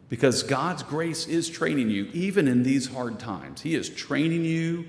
because 0.10 0.43
God's 0.43 0.84
grace 0.84 1.28
is 1.28 1.47
training 1.47 1.91
you 1.91 2.10
even 2.12 2.49
in 2.49 2.63
these 2.63 2.88
hard 2.88 3.19
times. 3.19 3.62
He 3.62 3.75
is 3.75 3.88
training 3.88 4.43
you 4.43 4.86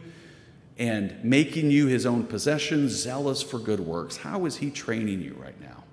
and 0.81 1.23
making 1.23 1.71
you 1.71 1.87
his 1.87 2.07
own 2.07 2.25
possession, 2.25 2.89
zealous 2.89 3.43
for 3.43 3.59
good 3.59 3.81
works. 3.81 4.17
How 4.17 4.47
is 4.47 4.57
he 4.57 4.71
training 4.71 5.21
you 5.21 5.37
right 5.39 5.61
now? 5.61 5.85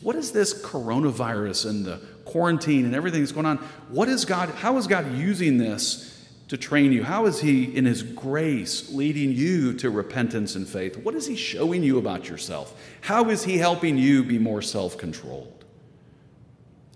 What 0.00 0.16
is 0.16 0.32
this 0.32 0.52
coronavirus 0.62 1.70
and 1.70 1.84
the 1.84 2.00
quarantine 2.24 2.84
and 2.84 2.94
everything 2.94 3.20
that's 3.20 3.32
going 3.32 3.46
on? 3.46 3.58
What 3.88 4.08
is 4.08 4.24
God, 4.24 4.50
how 4.50 4.76
is 4.78 4.88
God 4.88 5.14
using 5.14 5.58
this 5.58 6.26
to 6.48 6.58
train 6.58 6.92
you? 6.92 7.04
How 7.04 7.26
is 7.26 7.40
He, 7.40 7.74
in 7.74 7.84
His 7.84 8.02
grace, 8.02 8.92
leading 8.92 9.32
you 9.32 9.72
to 9.74 9.90
repentance 9.90 10.56
and 10.56 10.68
faith? 10.68 10.96
What 10.98 11.14
is 11.14 11.26
He 11.26 11.36
showing 11.36 11.82
you 11.82 11.96
about 11.96 12.28
yourself? 12.28 12.78
How 13.00 13.30
is 13.30 13.44
He 13.44 13.56
helping 13.56 13.96
you 13.96 14.24
be 14.24 14.38
more 14.38 14.60
self 14.60 14.98
controlled? 14.98 15.64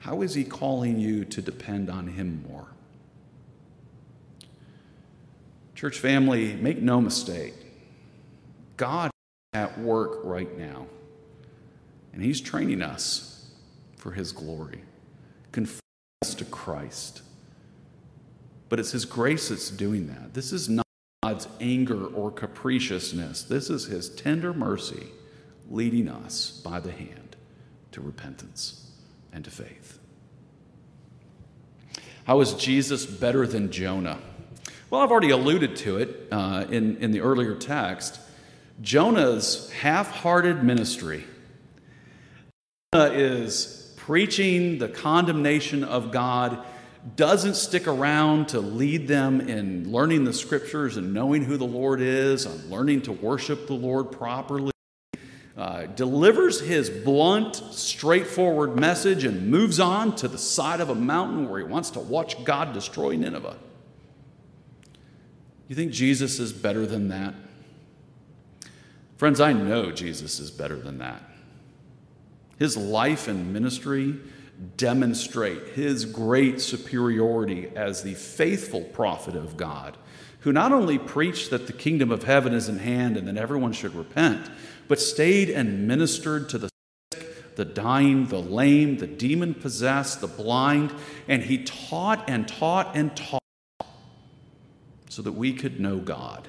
How 0.01 0.21
is 0.23 0.35
He 0.35 0.45
calling 0.45 0.99
you 0.99 1.25
to 1.27 1.41
depend 1.41 1.89
on 1.89 2.09
Him 2.09 2.45
more? 2.51 2.67
Church 5.79 5.99
family, 5.99 6.55
make 6.55 6.83
no 6.83 7.01
mistake. 7.01 7.55
God 8.77 9.11
is 9.55 9.59
at 9.61 9.79
work 9.79 10.21
right 10.25 10.59
now, 10.59 10.87
and 12.13 12.23
He's 12.23 12.41
training 12.41 12.83
us 12.83 13.51
for 13.97 14.13
His 14.13 14.33
glory. 14.33 14.83
Conform 15.53 15.81
us 16.23 16.35
to 16.35 16.45
Christ 16.45 17.23
but 18.69 18.79
it's 18.79 18.93
His 18.93 19.05
grace 19.05 19.49
that's 19.49 19.71
doing 19.71 20.07
that. 20.09 20.35
This 20.35 20.53
is 20.53 20.69
not 20.69 20.87
God's 21.23 21.49
anger 21.61 22.07
or 22.07 22.31
capriciousness. 22.31 23.43
This 23.43 23.71
is 23.71 23.87
His 23.87 24.09
tender 24.11 24.53
mercy 24.53 25.09
leading 25.71 26.09
us 26.09 26.61
by 26.65 26.81
the 26.81 26.93
hand 26.93 27.37
to 27.93 28.01
repentance 28.01 28.91
and 29.33 29.45
to 29.45 29.51
faith. 29.51 29.99
How 32.25 32.41
is 32.41 32.55
Jesus 32.55 33.07
better 33.07 33.47
than 33.47 33.73
Jonah? 33.73 34.19
Well, 34.91 35.03
I've 35.03 35.11
already 35.11 35.31
alluded 35.31 35.77
to 35.77 35.99
it 35.99 36.29
uh, 36.33 36.65
in, 36.71 36.97
in 36.97 37.11
the 37.11 37.21
earlier 37.21 37.55
text. 37.55 38.19
Jonah's 38.81 39.71
half 39.73 40.11
hearted 40.11 40.65
ministry 40.65 41.25
Jonah 42.95 43.13
is 43.13 43.93
preaching 43.97 44.79
the 44.79 44.89
condemnation 44.89 45.85
of 45.85 46.11
God, 46.11 46.65
doesn't 47.17 47.57
stick 47.57 47.87
around 47.87 48.49
to 48.49 48.61
lead 48.61 49.07
them 49.07 49.43
in 49.43 49.93
learning 49.93 50.25
the 50.25 50.33
scriptures 50.33 50.97
and 50.97 51.13
knowing 51.13 51.45
who 51.45 51.59
the 51.59 51.67
Lord 51.67 52.01
is, 52.01 52.47
and 52.47 52.71
learning 52.71 53.03
to 53.03 53.13
worship 53.13 53.67
the 53.67 53.75
Lord 53.75 54.11
properly. 54.11 54.73
Uh, 55.55 55.85
delivers 55.85 56.63
his 56.63 56.89
blunt, 56.89 57.57
straightforward 57.57 58.77
message 58.77 59.25
and 59.25 59.51
moves 59.51 59.81
on 59.81 60.17
to 60.17 60.29
the 60.29 60.39
side 60.39 60.81
of 60.81 60.89
a 60.89 60.95
mountain 60.95 61.47
where 61.47 61.59
he 61.59 61.67
wants 61.67 61.91
to 61.91 62.01
watch 62.01 62.43
God 62.43 62.73
destroy 62.73 63.17
Nineveh. 63.17 63.59
You 65.69 65.75
think 65.77 65.93
Jesus 65.93 66.39
is 66.39 66.53
better 66.53 66.87
than 66.87 67.09
that? 67.09 67.35
Friends, 69.19 69.41
I 69.41 69.53
know 69.53 69.93
Jesus 69.93 70.41
is 70.41 70.51
better 70.51 70.77
than 70.77 70.99
that. 70.99 71.23
His 72.59 72.77
life 72.77 73.29
and 73.29 73.53
ministry 73.53 74.17
demonstrate 74.77 75.69
his 75.75 76.05
great 76.05 76.61
superiority 76.61 77.71
as 77.77 78.03
the 78.03 78.15
faithful 78.15 78.81
prophet 78.81 79.37
of 79.37 79.57
God, 79.57 79.97
who 80.41 80.53
not 80.53 80.73
only 80.73 80.99
preached 80.99 81.51
that 81.51 81.67
the 81.67 81.73
kingdom 81.73 82.11
of 82.11 82.25
heaven 82.25 82.55
is 82.55 82.69
in 82.69 82.79
hand 82.79 83.17
and 83.17 83.29
that 83.29 83.37
everyone 83.37 83.73
should 83.73 83.95
repent, 83.95 84.51
but 84.89 85.01
stayed 85.01 85.51
and 85.51 85.87
ministered 85.87 86.49
to 86.49 86.59
the 86.59 86.69
sick, 87.13 87.57
the 87.57 87.65
dying, 87.65 88.27
the 88.27 88.41
lame, 88.41 88.99
the 88.99 89.07
demon 89.07 89.55
possessed, 89.55 90.21
the 90.21 90.27
blind, 90.27 90.93
and 91.29 91.43
he 91.43 91.63
taught 91.63 92.29
and 92.29 92.49
taught 92.49 92.97
and 92.97 93.17
taught 93.17 93.43
so 95.19 95.23
that 95.23 95.33
we 95.33 95.53
could 95.53 95.81
know 95.81 95.99
God, 95.99 96.47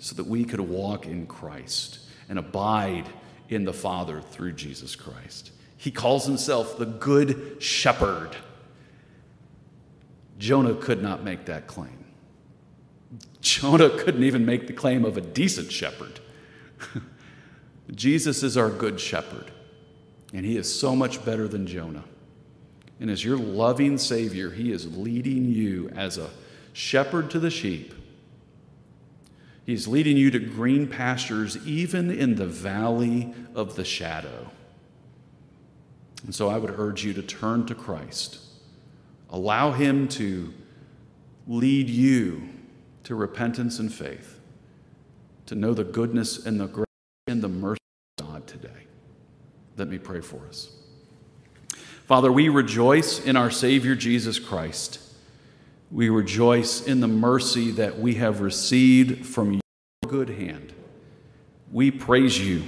so 0.00 0.16
that 0.16 0.26
we 0.26 0.42
could 0.42 0.58
walk 0.58 1.06
in 1.06 1.28
Christ 1.28 2.00
and 2.28 2.36
abide 2.36 3.04
in 3.50 3.64
the 3.64 3.72
Father 3.72 4.20
through 4.20 4.54
Jesus 4.54 4.96
Christ. 4.96 5.52
He 5.76 5.92
calls 5.92 6.26
himself 6.26 6.76
the 6.76 6.86
Good 6.86 7.62
Shepherd. 7.62 8.34
Jonah 10.38 10.74
could 10.74 11.04
not 11.04 11.22
make 11.22 11.44
that 11.44 11.68
claim. 11.68 12.04
Jonah 13.40 13.90
couldn't 13.90 14.24
even 14.24 14.44
make 14.44 14.66
the 14.66 14.72
claim 14.72 15.04
of 15.04 15.16
a 15.16 15.20
decent 15.20 15.70
shepherd. 15.70 16.18
Jesus 17.94 18.42
is 18.42 18.56
our 18.56 18.70
Good 18.70 18.98
Shepherd, 18.98 19.52
and 20.34 20.44
he 20.44 20.56
is 20.56 20.80
so 20.80 20.96
much 20.96 21.24
better 21.24 21.46
than 21.46 21.68
Jonah. 21.68 22.02
And 22.98 23.08
as 23.08 23.24
your 23.24 23.36
loving 23.36 23.98
Savior, 23.98 24.50
he 24.50 24.72
is 24.72 24.98
leading 24.98 25.44
you 25.44 25.90
as 25.90 26.18
a 26.18 26.28
shepherd 26.72 27.30
to 27.30 27.38
the 27.38 27.50
sheep. 27.50 27.94
He's 29.64 29.86
leading 29.86 30.16
you 30.16 30.30
to 30.32 30.38
green 30.38 30.88
pastures, 30.88 31.56
even 31.66 32.10
in 32.10 32.34
the 32.34 32.46
valley 32.46 33.32
of 33.54 33.76
the 33.76 33.84
shadow. 33.84 34.50
And 36.24 36.34
so 36.34 36.48
I 36.48 36.58
would 36.58 36.78
urge 36.78 37.04
you 37.04 37.12
to 37.14 37.22
turn 37.22 37.66
to 37.66 37.74
Christ. 37.74 38.38
Allow 39.30 39.72
Him 39.72 40.08
to 40.08 40.52
lead 41.46 41.88
you 41.88 42.48
to 43.04 43.14
repentance 43.14 43.78
and 43.78 43.92
faith, 43.92 44.38
to 45.46 45.54
know 45.54 45.74
the 45.74 45.84
goodness 45.84 46.44
and 46.44 46.60
the 46.60 46.66
grace 46.66 46.86
and 47.26 47.42
the 47.42 47.48
mercy 47.48 47.80
of 48.18 48.26
God 48.26 48.46
today. 48.46 48.68
Let 49.76 49.88
me 49.88 49.98
pray 49.98 50.20
for 50.20 50.46
us. 50.48 50.70
Father, 52.06 52.30
we 52.30 52.48
rejoice 52.48 53.24
in 53.24 53.36
our 53.36 53.50
Savior 53.50 53.94
Jesus 53.94 54.38
Christ. 54.38 55.00
We 55.92 56.08
rejoice 56.08 56.86
in 56.86 57.00
the 57.00 57.08
mercy 57.08 57.70
that 57.72 57.98
we 57.98 58.14
have 58.14 58.40
received 58.40 59.26
from 59.26 59.52
your 59.52 59.60
good 60.08 60.30
hand. 60.30 60.72
We 61.70 61.90
praise 61.90 62.40
you 62.40 62.62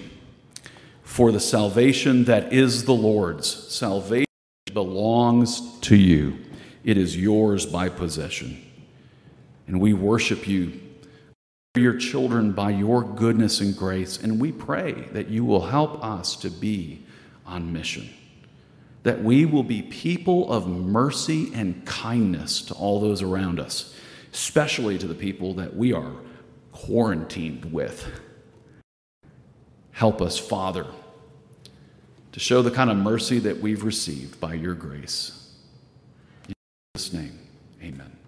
for 1.05 1.33
the 1.33 1.41
salvation 1.41 2.25
that 2.25 2.53
is 2.53 2.85
the 2.85 2.93
Lord's. 2.93 3.49
Salvation 3.73 4.27
belongs 4.75 5.79
to 5.81 5.97
you, 5.97 6.37
it 6.85 6.99
is 6.99 7.17
yours 7.17 7.65
by 7.65 7.89
possession. 7.89 8.61
And 9.67 9.81
we 9.81 9.95
worship 9.95 10.47
you, 10.47 10.79
your 11.77 11.97
children, 11.97 12.53
by 12.53 12.71
your 12.71 13.03
goodness 13.03 13.61
and 13.61 13.75
grace. 13.75 14.23
And 14.23 14.39
we 14.39 14.53
pray 14.53 14.93
that 15.13 15.29
you 15.29 15.47
will 15.47 15.69
help 15.69 16.05
us 16.05 16.37
to 16.37 16.51
be 16.51 17.07
on 17.47 17.73
mission 17.73 18.11
that 19.05 19.23
we 19.23 19.45
will 19.45 19.63
be 19.63 19.83
people 19.83 20.51
of 20.51 20.67
mercy 20.67 21.53
and 21.55 21.87
kindness 21.87 22.63
to 22.63 22.75
all 22.75 23.01
those 23.01 23.23
around 23.23 23.61
us, 23.61 23.95
especially 24.33 24.99
to 24.99 25.07
the 25.07 25.15
people 25.15 25.55
that 25.55 25.77
we 25.77 25.93
are 25.93 26.13
quarantined 26.73 27.73
with. 27.73 28.21
Help 29.93 30.21
us, 30.21 30.39
Father, 30.39 30.87
to 32.33 32.41
show 32.41 32.63
the 32.63 32.71
kind 32.71 32.91
of 32.91 32.97
mercy 32.97 33.39
that 33.39 33.61
we've 33.61 33.85
received 33.85 34.41
by 34.41 34.55
your 34.55 34.75
grace. 34.75 35.53
In 36.49 36.55
Jesus' 36.97 37.13
name, 37.13 37.39
amen. 37.83 38.24